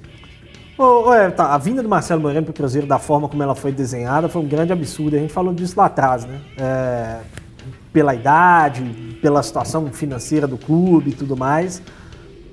[0.76, 3.54] Ô, é, tá, a vinda do Marcelo Moreno para o Cruzeiro, da forma como ela
[3.54, 5.16] foi desenhada, foi um grande absurdo.
[5.16, 6.40] A gente falou disso lá atrás, né?
[6.58, 7.18] É,
[7.92, 11.82] pela idade, pela situação financeira do clube e tudo mais.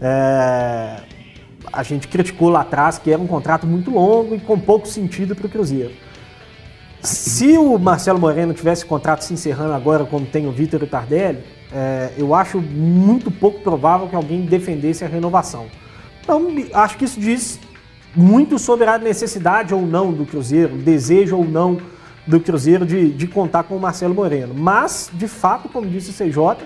[0.02, 0.98] É,
[1.72, 5.36] a gente criticou lá atrás que era um contrato muito longo e com pouco sentido
[5.36, 5.94] para o Cruzeiro.
[7.02, 10.88] Se o Marcelo Moreno tivesse contrato se encerrando agora, como tem o Vitor e o
[10.88, 15.68] Tardelli, é, eu acho muito pouco provável que alguém defendesse a renovação.
[16.22, 17.60] Então, acho que isso diz
[18.16, 21.80] muito sobre a necessidade ou não do Cruzeiro, desejo ou não
[22.26, 24.54] do Cruzeiro de, de contar com o Marcelo Moreno.
[24.54, 26.66] Mas, de fato, como disse o CJ,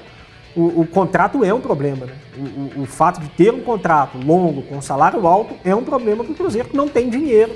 [0.56, 2.06] o, o contrato é um problema.
[2.06, 2.14] Né?
[2.38, 6.24] O, o, o, fato de ter um contrato longo, com salário alto, é um problema
[6.24, 7.54] para o Cruzeiro que não tem dinheiro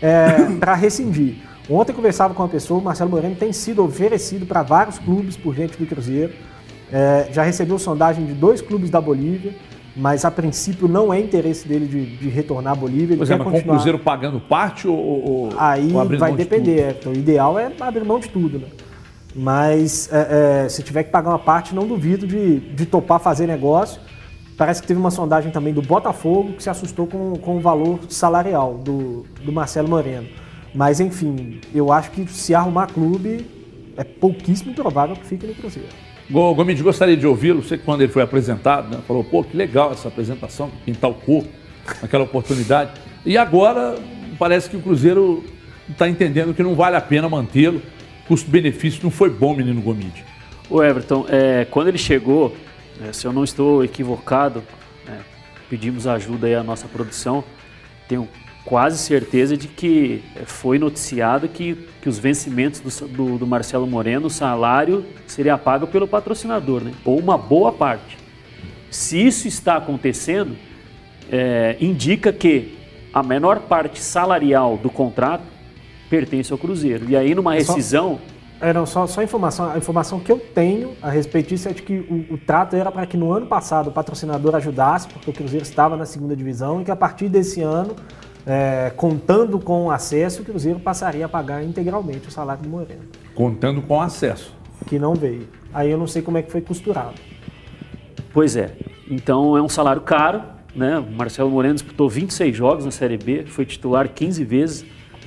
[0.00, 1.36] é, para rescindir.
[1.68, 5.36] Ontem eu conversava com uma pessoa, o Marcelo Moreno tem sido oferecido para vários clubes
[5.36, 6.32] por gente do Cruzeiro.
[6.92, 9.54] É, já recebeu sondagem de dois clubes da Bolívia,
[9.96, 13.14] mas a princípio não é interesse dele de, de retornar à Bolívia.
[13.14, 13.64] Ele pois é, mas continuar...
[13.64, 16.80] com o Cruzeiro pagando parte ou, ou Aí ou vai depender.
[16.80, 18.66] É, então, o ideal é abrir mão de tudo, né?
[19.34, 23.46] Mas é, é, se tiver que pagar uma parte, não duvido de, de topar fazer
[23.46, 24.00] negócio.
[24.56, 28.00] Parece que teve uma sondagem também do Botafogo que se assustou com, com o valor
[28.08, 30.26] salarial do, do Marcelo Moreno.
[30.74, 33.46] Mas enfim, eu acho que se arrumar clube,
[33.96, 35.88] é pouquíssimo provável que fique no Cruzeiro.
[36.30, 37.62] Gomes, gostaria de ouvi-lo.
[37.62, 41.48] Você, quando ele foi apresentado, né, falou: pô, que legal essa apresentação, pintar o corpo
[42.00, 42.92] naquela oportunidade.
[43.26, 43.96] E agora
[44.38, 45.44] parece que o Cruzeiro
[45.88, 47.82] está entendendo que não vale a pena mantê-lo.
[48.28, 50.24] Custo-benefício não foi bom, menino Gomide.
[50.68, 52.54] O Everton, é, quando ele chegou,
[53.04, 54.62] é, se eu não estou equivocado,
[55.08, 55.18] é,
[55.68, 57.42] pedimos ajuda aí à nossa produção.
[58.08, 58.28] Tenho
[58.70, 64.28] quase certeza de que foi noticiado que, que os vencimentos do, do, do Marcelo Moreno,
[64.28, 66.92] o salário seria pago pelo patrocinador, né?
[67.04, 68.16] ou uma boa parte.
[68.88, 70.56] Se isso está acontecendo,
[71.32, 72.78] é, indica que
[73.12, 75.42] a menor parte salarial do contrato
[76.08, 77.10] pertence ao Cruzeiro.
[77.10, 78.20] E aí, numa rescisão.
[78.60, 79.68] É, não, só, só informação.
[79.68, 82.92] A informação que eu tenho a respeito disso é de que o, o trato era
[82.92, 86.80] para que no ano passado o patrocinador ajudasse, porque o Cruzeiro estava na segunda divisão,
[86.80, 87.96] e que a partir desse ano
[88.46, 93.02] é, contando com o acesso, o Cruzeiro passaria a pagar integralmente o salário do Moreno.
[93.34, 94.54] Contando com acesso.
[94.86, 95.46] Que não veio.
[95.72, 97.14] Aí eu não sei como é que foi costurado.
[98.32, 98.72] Pois é.
[99.10, 100.42] Então é um salário caro.
[100.74, 100.98] Né?
[100.98, 104.86] O Marcelo Moreno disputou 26 jogos na Série B, foi titular 15 vezes.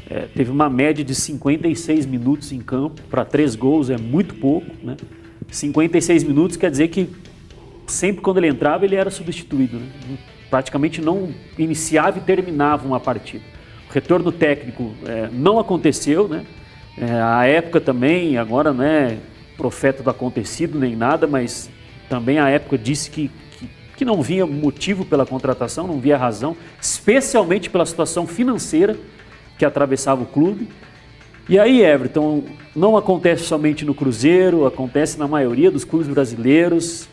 [0.10, 4.68] É, teve uma média de 56 minutos em campo, para três gols é muito pouco.
[4.82, 4.96] Né?
[5.50, 7.10] 56 minutos quer dizer que
[7.86, 9.78] sempre quando ele entrava ele era substituído.
[9.78, 10.18] Né?
[10.54, 13.44] Praticamente não iniciava e terminava uma partida.
[13.90, 16.46] O retorno técnico é, não aconteceu, né?
[16.96, 19.18] É, a época também, agora não é
[19.58, 21.72] profeta do acontecido nem nada, mas
[22.08, 26.56] também a época disse que, que, que não vinha motivo pela contratação, não via razão,
[26.80, 28.96] especialmente pela situação financeira
[29.58, 30.68] que atravessava o clube.
[31.50, 32.44] E aí, Everton,
[32.76, 37.10] não acontece somente no Cruzeiro, acontece na maioria dos clubes brasileiros.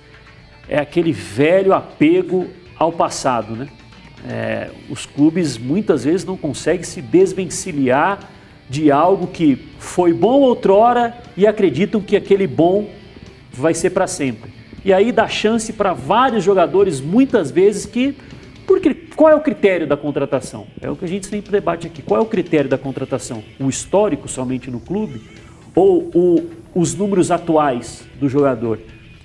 [0.68, 3.68] É aquele velho apego ao passado, né?
[4.26, 8.18] É, os clubes muitas vezes não conseguem se desvencilhar
[8.68, 12.89] de algo que foi bom outrora e acreditam que aquele bom
[13.53, 14.51] vai ser para sempre.
[14.85, 18.16] E aí dá chance para vários jogadores, muitas vezes, que.
[18.66, 20.66] Porque, qual é o critério da contratação?
[20.81, 22.01] É o que a gente sempre debate aqui.
[22.01, 23.43] Qual é o critério da contratação?
[23.59, 25.20] O histórico somente no clube?
[25.74, 28.78] Ou o, os números atuais do jogador?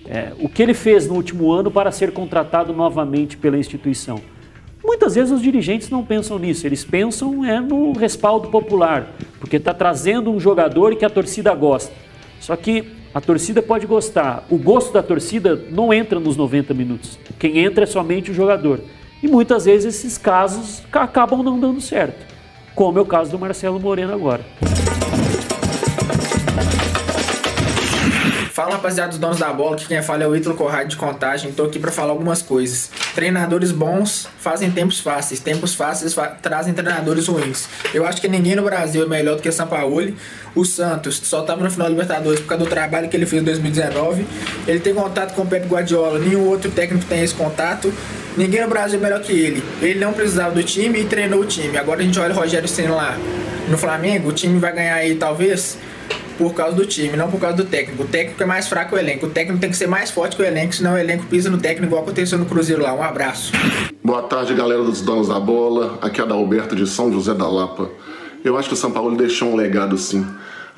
[0.07, 4.21] É, o que ele fez no último ano para ser contratado novamente pela instituição.
[4.83, 9.73] Muitas vezes os dirigentes não pensam nisso, eles pensam é no respaldo popular, porque está
[9.73, 11.91] trazendo um jogador que a torcida gosta.
[12.39, 17.17] Só que a torcida pode gostar, o gosto da torcida não entra nos 90 minutos,
[17.39, 18.79] quem entra é somente o jogador.
[19.23, 22.23] E muitas vezes esses casos acabam não dando certo,
[22.75, 24.45] como é o caso do Marcelo Moreno agora.
[28.75, 31.51] Rapaziada dos donos da bola, que quem fala é o Ítalo Corrado de Contagem.
[31.51, 32.89] Tô aqui para falar algumas coisas.
[33.13, 37.67] Treinadores bons fazem tempos fáceis, tempos fáceis fa trazem treinadores ruins.
[37.93, 40.15] Eu acho que ninguém no Brasil é melhor do que o Sampaoli.
[40.53, 43.41] O Santos só tava no final da Libertadores por causa do trabalho que ele fez
[43.41, 44.25] em 2019.
[44.67, 47.93] Ele tem contato com o Pep Guardiola, nenhum outro técnico tem esse contato.
[48.37, 49.63] Ninguém no Brasil é melhor que ele.
[49.81, 51.77] Ele não precisava do time e treinou o time.
[51.77, 53.17] Agora a gente olha o Rogério Senna lá
[53.69, 55.77] no Flamengo, o time vai ganhar aí talvez
[56.37, 58.03] por causa do time, não por causa do técnico.
[58.03, 59.25] O técnico é mais fraco que o elenco.
[59.25, 61.57] O técnico tem que ser mais forte que o elenco, senão o elenco pisa no
[61.57, 62.93] técnico, igual aconteceu no Cruzeiro lá.
[62.93, 63.51] Um abraço.
[64.03, 65.97] Boa tarde, galera dos donos da bola.
[66.01, 67.89] Aqui é da Alberto de São José da Lapa.
[68.43, 70.25] Eu acho que o São Paulo deixou um legado sim.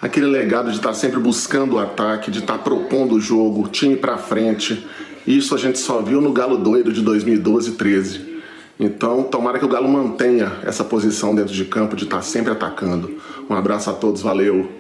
[0.02, 4.18] Aquele legado de estar sempre buscando o ataque, de estar propondo o jogo, time para
[4.18, 4.88] frente.
[5.26, 8.38] Isso a gente só viu no Galo Doido de 2012 e 13.
[8.80, 13.20] Então, tomara que o Galo mantenha essa posição dentro de campo de estar sempre atacando.
[13.50, 14.77] Um abraço a todos, valeu.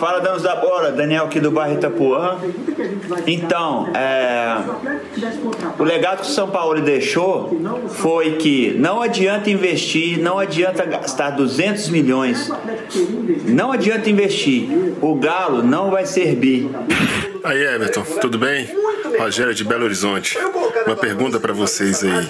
[0.00, 2.38] Fala, danos da bola, Daniel aqui do bairro Itapuã.
[3.26, 4.56] Então, é,
[5.78, 7.54] o legado que o São Paulo deixou
[7.90, 12.50] foi que não adianta investir, não adianta gastar 200 milhões,
[13.44, 14.70] não adianta investir,
[15.02, 16.70] o Galo não vai servir.
[17.42, 18.68] Aí, Everton, tudo bem?
[19.18, 20.38] Rogério de Belo Horizonte.
[20.86, 22.28] Uma pergunta para vocês aí.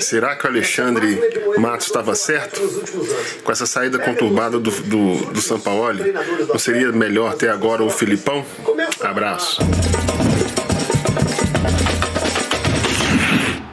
[0.00, 1.18] Será que o Alexandre
[1.58, 2.60] Matos estava certo?
[3.42, 6.14] Com essa saída conturbada do, do, do Sampaoli,
[6.48, 8.44] não seria melhor ter agora o Filipão?
[9.02, 9.60] Abraço.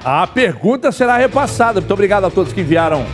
[0.03, 1.79] A pergunta será repassada.
[1.81, 3.05] Muito obrigado a todos que enviaram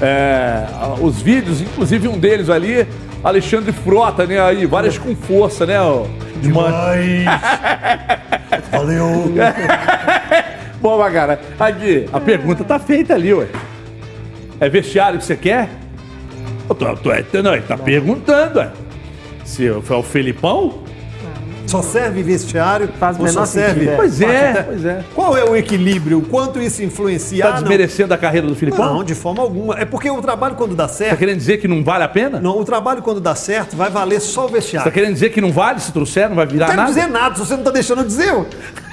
[0.00, 0.66] é,
[1.00, 2.86] os vídeos, inclusive um deles ali,
[3.22, 4.40] Alexandre Frota, né?
[4.40, 5.78] Aí, várias com força, né?
[6.42, 7.24] Demais.
[8.70, 9.32] Valeu.
[10.80, 13.46] Bom, cara, aqui, a pergunta tá feita ali, ué.
[14.58, 15.68] É vestiário que você quer?
[16.68, 18.70] Eu tô, tô, é, não, ele tá perguntando, ué.
[19.44, 20.82] Se foi o Felipão?
[21.72, 22.90] Só serve vestiário?
[23.00, 23.96] Faz o menor sentido, é.
[23.96, 25.04] Pois é, pois é.
[25.14, 26.18] Qual é o equilíbrio?
[26.18, 27.42] O quanto isso influencia?
[27.44, 27.60] Tá Ah, não.
[27.62, 28.92] desmerecendo a carreira do Filipão?
[28.96, 29.78] Não, de forma alguma.
[29.78, 31.12] É porque o trabalho, quando dá certo.
[31.12, 32.38] Tá querendo dizer que não vale a pena?
[32.40, 34.90] Não, o trabalho, quando dá certo, vai valer só o Você vestiário.
[34.90, 36.94] tá querendo dizer que não vale se trouxer, não vai virar não quero nada?
[36.94, 38.28] dizer nada, se você não tá deixando eu dizer.
[38.28, 38.46] eu.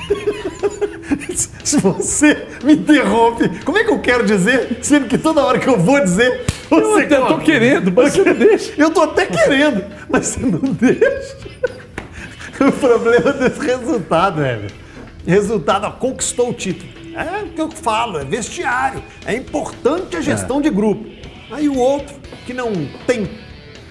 [1.63, 5.67] se você me interrompe, como é que eu quero dizer, sendo que toda hora que
[5.67, 7.43] eu vou dizer, você até tô corta?
[7.43, 8.71] querendo, mas você não deixa.
[8.77, 11.37] Eu tô até querendo, mas você não deixa.
[12.67, 14.67] O problema desse resultado, velho.
[15.25, 16.91] Resultado, ó, conquistou o título.
[17.15, 19.01] É o que eu falo, é vestiário.
[19.25, 21.05] É importante a gestão de grupo.
[21.51, 22.71] Aí o outro, que não
[23.07, 23.29] tem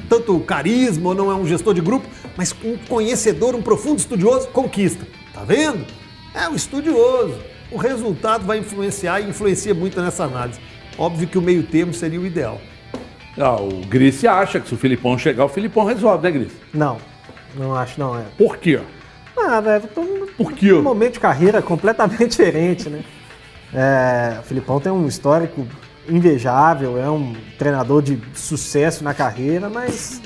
[0.08, 4.48] tanto carisma ou não é um gestor de grupo, mas um conhecedor, um profundo estudioso,
[4.48, 5.06] conquista.
[5.34, 5.84] Tá vendo?
[6.34, 7.36] É o estudioso.
[7.70, 10.60] O resultado vai influenciar e influencia muito nessa análise.
[10.96, 12.60] Óbvio que o meio termo seria o ideal.
[13.36, 16.56] Ah, o Grice acha que se o Filipão chegar, o Filipão resolve, né, Grice?
[16.72, 16.98] Não,
[17.56, 18.22] não acho, não é.
[18.36, 18.80] Por quê?
[19.36, 20.72] Ah, velho, eu tô num- Por quê?
[20.72, 23.00] num momento de carreira completamente diferente, né?
[23.72, 25.66] É, o Filipão tem um histórico
[26.08, 30.22] invejável, é um treinador de sucesso na carreira, mas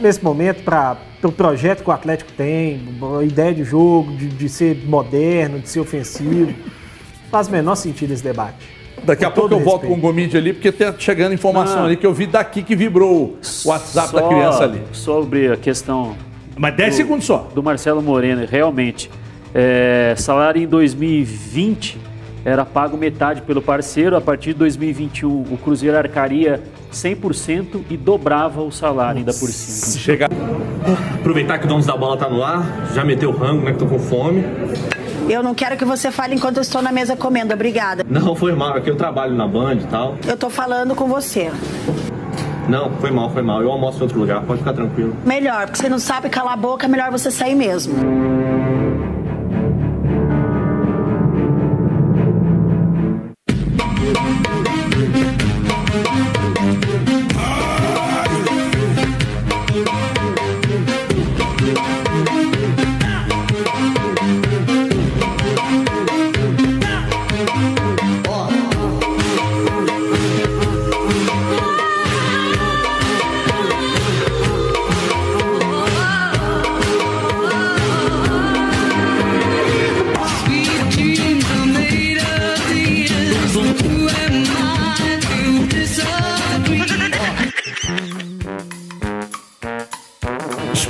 [0.00, 2.80] nesse momento, para o projeto que o Atlético tem,
[3.20, 6.52] a ideia de jogo, de, de ser moderno, de ser ofensivo,
[7.30, 8.68] faz o menor sentido esse debate.
[9.04, 9.96] Daqui a Com pouco eu volto com o.
[9.96, 11.86] Gomide ali, porque tá chegando informação Ah.
[11.86, 14.82] ali que eu vi daqui que vibrou o WhatsApp da Só criança ali.
[14.92, 16.16] Sobre a questão.
[16.56, 17.48] Mas 10 do- segundos só.
[17.54, 19.10] Do Marcelo Moreno, realmente.
[19.54, 21.98] é, salário em 2020
[22.44, 26.60] era pago metade pelo parceiro, a partir de 2021 o Cruzeiro arcaria
[26.92, 29.98] 100% e dobrava o salário ainda por cima.
[30.02, 30.28] Chega.
[31.14, 33.72] Aproveitar que o Donos da Bola tá no ar, já meteu o rango, né?
[33.72, 34.44] Que tô com fome.
[35.28, 38.04] Eu não quero que você fale enquanto eu estou na mesa comendo, obrigada.
[38.08, 40.16] Não, foi mal, aqui eu trabalho na Band e tal.
[40.26, 41.50] Eu tô falando com você.
[42.68, 43.60] Não, foi mal, foi mal.
[43.62, 45.16] Eu almoço em outro lugar, pode ficar tranquilo.
[45.24, 47.94] Melhor, porque você não sabe calar a boca, é melhor você sair mesmo.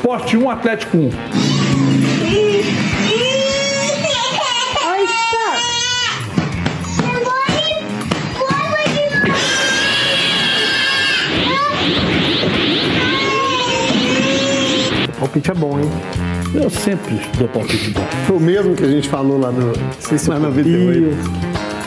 [0.02, 1.10] Esporte 1, Atlético 1.
[15.08, 15.88] O palpite é bom, hein?
[16.52, 18.00] Eu sempre dou palpite bom.
[18.26, 20.52] Foi o mesmo que a gente falou lá no, Sei se lá no.
[20.52, 21.14] VT8.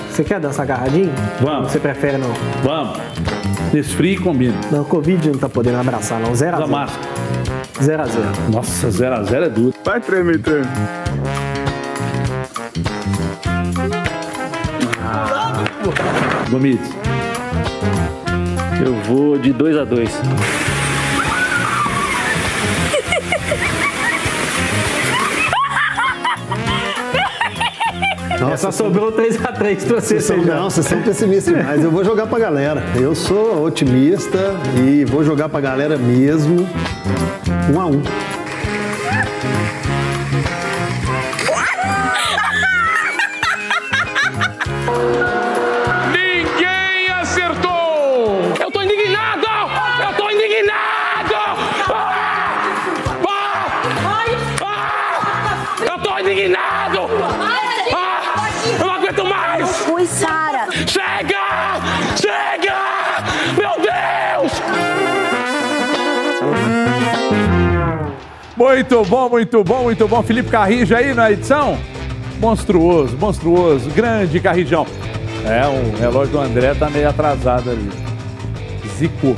[0.10, 1.12] Você quer dançar agarradinho?
[1.42, 1.70] Vamos.
[1.70, 2.32] Você prefere não?
[2.64, 3.35] Vamos.
[3.76, 4.58] Desfrio e combina.
[4.72, 6.34] Não, o Covid não tá podendo abraçar, não.
[6.34, 7.08] 0 a Usa 0 máscara.
[7.82, 9.74] 0 a 0 Nossa, 0x0 é duro.
[9.84, 10.66] Vai tremer, tremer.
[16.50, 16.90] Gomides.
[18.86, 20.10] Eu vou de 2 a 2
[28.58, 30.56] Só sobrou 3x3 pra você, são, Sejão.
[30.56, 31.84] não, vocês são pessimistas demais.
[31.84, 32.84] Eu vou jogar pra galera.
[33.00, 36.68] Eu sou otimista e vou jogar pra galera mesmo.
[37.74, 38.02] Um a um.
[68.76, 70.22] Muito bom, muito bom, muito bom.
[70.22, 71.78] Felipe Carrijo aí na edição.
[72.42, 74.86] Monstruoso, monstruoso, grande Carrijão.
[75.46, 77.90] É, o relógio do André tá meio atrasado ali.
[78.98, 79.34] Zicou.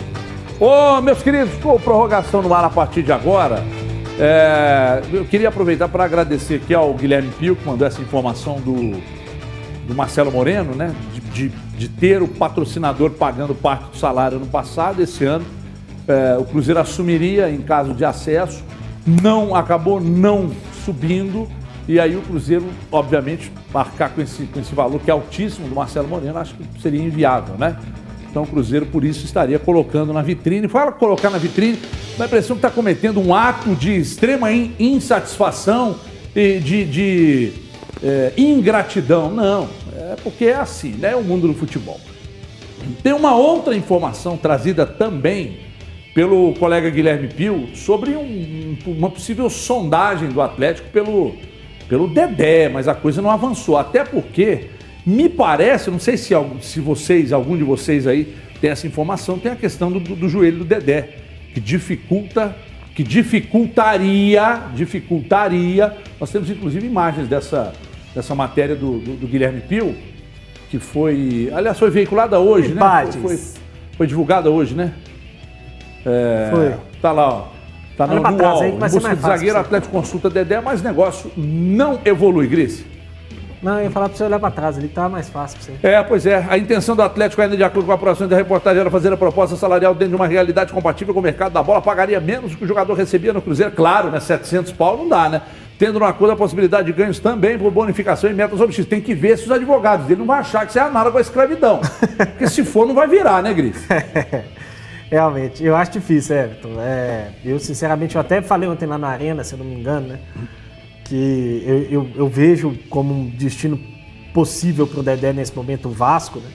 [0.59, 3.63] Ô, meus queridos, com prorrogação no ar a partir de agora,
[4.19, 8.99] é, eu queria aproveitar para agradecer aqui ao Guilherme Pio, que mandou essa informação do,
[9.87, 10.95] do Marcelo Moreno, né?
[11.13, 15.45] De, de, de ter o patrocinador pagando parte do salário no passado, esse ano.
[16.07, 18.65] é, o Cruzeiro assumiria em caso de acesso,
[19.07, 20.51] não acabou não
[20.85, 21.47] subindo.
[21.87, 25.75] E aí o Cruzeiro, obviamente, marcar com esse, com esse valor que é altíssimo do
[25.75, 27.77] Marcelo Moreno, acho que seria inviável, né?
[28.29, 30.67] Então o Cruzeiro, por isso, estaria colocando na vitrine.
[30.67, 31.79] Fala colocar na vitrine,
[32.17, 35.95] dá a impressão que está cometendo um ato de extrema in- insatisfação
[36.35, 37.53] e de, de,
[38.03, 39.31] é, ingratidão.
[39.31, 41.15] Não, é porque é assim, né?
[41.15, 41.99] O mundo do futebol.
[43.01, 45.59] Tem uma outra informação trazida também
[46.17, 51.35] pelo colega Guilherme Pio sobre um- uma possível sondagem do Atlético pelo,
[51.87, 53.77] pelo Dedé, mas a coisa não avançou.
[53.77, 54.61] Até porque,
[55.05, 59.51] me parece, não sei se, se vocês, algum de vocês aí tem essa informação, tem
[59.51, 61.07] a questão do, do- joelho do Dedé,
[61.53, 62.55] que dificulta,
[62.95, 65.95] que dificultaria, dificultaria.
[66.19, 67.73] Nós temos inclusive imagens dessa,
[68.15, 69.93] dessa matéria do, do- do Guilherme Pio,
[70.71, 72.79] que foi, aliás, foi veiculada hoje, né?
[73.19, 73.51] Foi, foi,
[73.97, 74.93] foi divulgada hoje, né?
[76.07, 76.73] É, Foi.
[77.01, 77.43] Tá lá, ó.
[77.97, 78.65] Tá no, no trás UOL.
[78.65, 79.57] Em busca de fácil zagueiro.
[79.57, 82.85] Atlético consulta Dedé, mas o negócio não evolui, Gris.
[83.61, 85.65] Não, eu ia falar pra você olhar pra trás ali, que tava mais fácil pra
[85.65, 85.87] você.
[85.87, 86.45] É, pois é.
[86.47, 89.17] A intenção do Atlético, ainda de acordo com a apuração da reportagem, era fazer a
[89.17, 91.81] proposta salarial dentro de uma realidade compatível com o mercado da bola.
[91.81, 93.71] Pagaria menos do que o jogador recebia no Cruzeiro.
[93.71, 94.19] Claro, né?
[94.19, 95.41] 700 pau não dá, né?
[95.79, 98.85] Tendo no acordo a possibilidade de ganhos também por bonificação e metas X.
[98.85, 101.21] Tem que ver se os advogados dele não vão achar que isso é análogo à
[101.21, 101.81] escravidão.
[102.15, 103.75] Porque se for, não vai virar, né, Gris?
[105.09, 106.81] Realmente, eu acho difícil, Everton.
[106.81, 110.07] É, eu, sinceramente, eu até falei ontem lá na Arena, se eu não me engano,
[110.07, 110.19] né?
[111.05, 113.79] Que eu, eu, eu vejo como um destino
[114.33, 116.49] possível para o Dedé nesse momento o Vasco, né?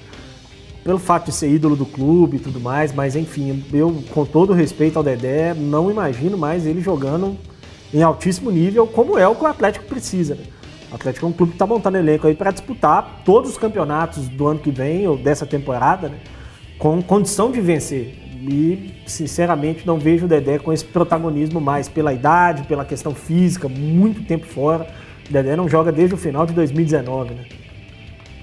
[0.85, 4.53] Pelo fato de ser ídolo do clube e tudo mais, mas enfim, eu, com todo
[4.53, 7.39] respeito ao Dedé, não imagino mais ele jogando
[7.95, 10.45] em altíssimo nível, como é o que o Atlético precisa, né?
[10.91, 14.29] O Atlético é um clube que está montando elenco aí para disputar todos os campeonatos
[14.29, 16.19] do ano que vem ou dessa temporada, né?
[16.83, 18.22] com condição de vencer.
[18.49, 23.69] E, sinceramente, não vejo o Dedé com esse protagonismo mais pela idade, pela questão física,
[23.69, 24.87] muito tempo fora.
[25.29, 27.45] O Dedé não joga desde o final de 2019, né?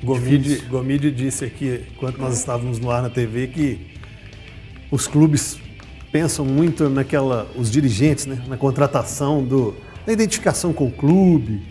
[0.02, 3.88] Gomide, Gomide disse aqui, enquanto nós estávamos no ar na TV, que
[4.90, 5.60] os clubes
[6.12, 9.76] pensam muito naquela, os dirigentes, né, na contratação do,
[10.08, 11.62] na identificação com o clube,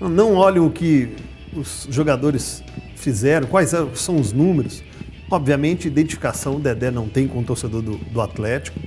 [0.00, 1.10] não- não olham o que
[1.54, 2.64] os jogadores
[2.96, 4.82] fizeram, quais são os números.
[5.30, 8.78] Obviamente, identificação o Dedé não tem com o torcedor do, do Atlético.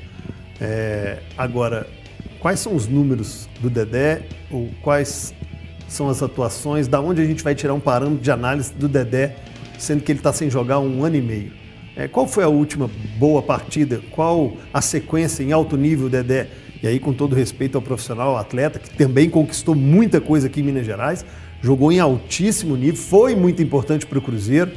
[0.62, 1.88] É, agora,
[2.40, 4.24] quais são os números do Dedé?
[4.52, 5.34] Ou quais
[5.88, 6.88] são as atuações?
[6.88, 9.36] Da onde a gente vai tirar um parâmetro de análise do Dedé,
[9.78, 11.52] sendo que ele está sem jogar um ano e meio?
[11.96, 14.02] É, qual foi a última boa partida?
[14.12, 16.48] Qual a sequência em alto nível, Dedé?
[16.82, 20.60] E aí, com todo respeito ao profissional, ao atleta, que também conquistou muita coisa aqui
[20.60, 21.26] em Minas Gerais,
[21.60, 24.72] jogou em altíssimo nível, foi muito importante para o Cruzeiro,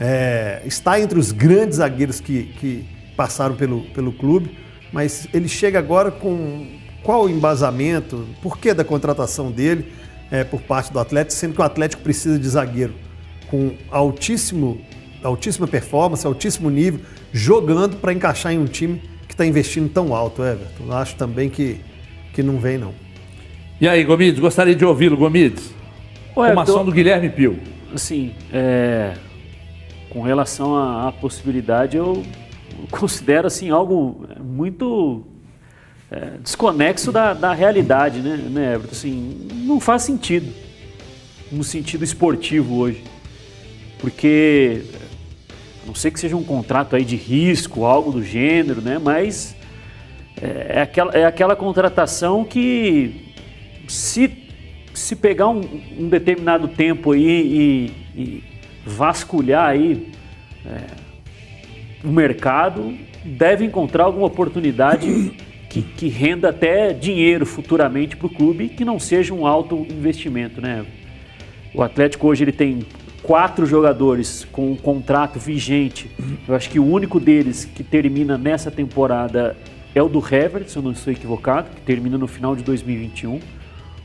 [0.00, 2.84] é, está entre os grandes zagueiros que, que
[3.16, 4.56] passaram pelo, pelo clube,
[4.92, 6.66] mas ele chega agora com
[7.02, 9.92] qual o embasamento, por que da contratação dele
[10.30, 12.94] é, por parte do Atlético, sendo que o Atlético precisa de zagueiro
[13.50, 14.80] com altíssimo,
[15.22, 17.00] altíssima performance, altíssimo nível,
[17.32, 20.84] jogando para encaixar em um time que está investindo tão alto, Everton.
[20.86, 21.80] Eu acho também que,
[22.34, 22.92] que não vem, não.
[23.80, 25.72] E aí, Gomides, gostaria de ouvi-lo, Gomides.
[26.34, 27.58] Formação do Guilherme Pio.
[27.94, 29.14] Assim, é,
[30.10, 32.22] com relação à, à possibilidade, eu
[32.90, 35.24] considero assim algo muito
[36.10, 38.92] é, desconexo da, da realidade, né, né, Everton?
[38.92, 40.52] Assim, não faz sentido
[41.50, 43.02] no sentido esportivo hoje,
[43.98, 44.82] porque
[45.82, 48.98] a não sei que seja um contrato aí de risco, algo do gênero, né?
[48.98, 49.56] Mas
[50.40, 53.32] é, é aquela, é aquela contratação que
[53.88, 54.30] se,
[54.92, 55.62] se pegar um,
[55.98, 58.44] um determinado tempo aí e, e
[58.88, 60.08] vasculhar aí
[60.64, 60.80] é,
[62.02, 65.32] o mercado, deve encontrar alguma oportunidade
[65.68, 70.60] que, que renda até dinheiro futuramente para o clube que não seja um alto investimento,
[70.60, 70.84] né?
[71.74, 72.86] O Atlético hoje ele tem
[73.22, 76.10] quatro jogadores com um contrato vigente.
[76.46, 79.54] Eu acho que o único deles que termina nessa temporada
[79.94, 83.38] é o do Hever, se eu não estou equivocado, que termina no final de 2021.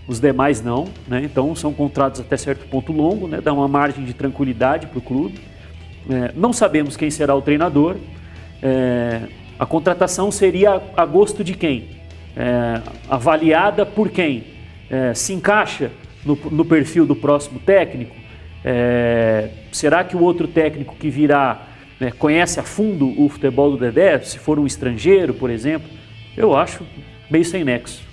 [0.08, 1.22] Os demais não, né?
[1.24, 3.40] Então são contratos até certo ponto longo, né?
[3.42, 5.40] Dá uma margem de tranquilidade para o clube.
[6.10, 7.96] É, não sabemos quem será o treinador.
[8.62, 9.22] É,
[9.58, 11.90] a contratação seria a gosto de quem?
[12.36, 14.44] É, avaliada por quem?
[14.90, 15.92] É, se encaixa
[16.26, 18.16] no, no, perfil do próximo técnico?
[18.66, 21.68] É, será que o outro técnico que virá
[22.00, 24.20] né, conhece a fundo o futebol do Dedé?
[24.20, 25.90] Se for um estrangeiro, por exemplo?
[26.36, 26.86] Eu acho
[27.30, 28.13] meio sem nexo.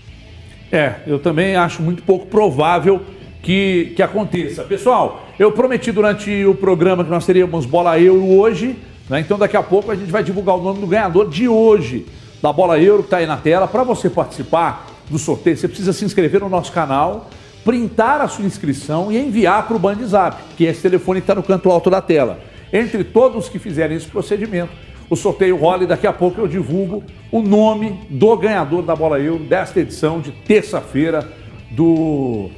[0.73, 3.03] É, eu também acho muito pouco provável
[3.43, 4.63] que, que aconteça.
[4.63, 8.77] Pessoal, eu prometi durante o programa que nós teríamos bola euro hoje,
[9.09, 9.21] né?
[9.21, 12.07] então daqui a pouco a gente vai divulgar o nome do ganhador de hoje
[12.41, 13.67] da bola euro que está aí na tela.
[13.67, 17.29] Para você participar do sorteio, você precisa se inscrever no nosso canal,
[17.65, 21.25] printar a sua inscrição e enviar para o Band Zap, que é esse telefone que
[21.25, 22.39] está no canto alto da tela.
[22.73, 24.71] Entre todos que fizerem esse procedimento,
[25.11, 27.03] o sorteio rola e daqui a pouco eu divulgo
[27.33, 31.29] o nome do ganhador da Bola Euro desta edição de terça-feira
[31.73, 32.49] do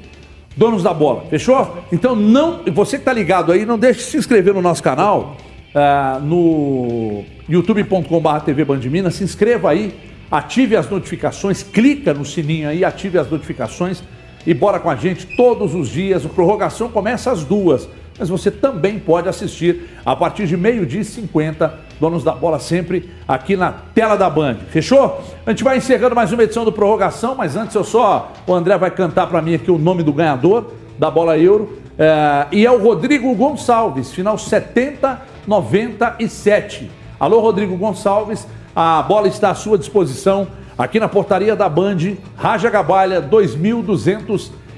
[0.55, 1.25] Donos da Bola.
[1.31, 1.79] Fechou?
[1.91, 5.39] Então não, você que está ligado aí, não deixe de se inscrever no nosso canal,
[5.75, 9.95] uh, no youtube.com.br TV Bandiminas, se inscreva aí,
[10.31, 14.03] ative as notificações, clica no sininho aí, ative as notificações
[14.47, 16.27] e bora com a gente todos os dias.
[16.27, 17.89] A prorrogação começa às duas
[18.19, 23.09] mas você também pode assistir a partir de meio-dia e 50, donos da bola sempre
[23.29, 24.57] aqui na tela da Band.
[24.71, 25.23] Fechou?
[25.47, 28.33] A gente vai encerrando mais uma edição do Prorrogação, mas antes eu só.
[28.45, 31.79] O André vai cantar para mim aqui o nome do ganhador da bola euro.
[31.97, 36.91] É, e é o Rodrigo Gonçalves, final 7097.
[37.21, 41.99] Alô, Rodrigo Gonçalves, a bola está à sua disposição aqui na portaria da Band,
[42.37, 43.21] Raja Gabalha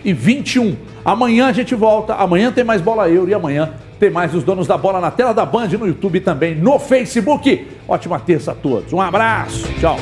[0.04, 0.76] 2221.
[1.04, 4.66] Amanhã a gente volta, amanhã tem mais Bola Euro e amanhã tem mais os donos
[4.66, 7.66] da bola na tela da Band, no YouTube e também no Facebook.
[7.88, 8.92] Ótima terça a todos.
[8.92, 9.66] Um abraço.
[9.80, 9.96] Tchau.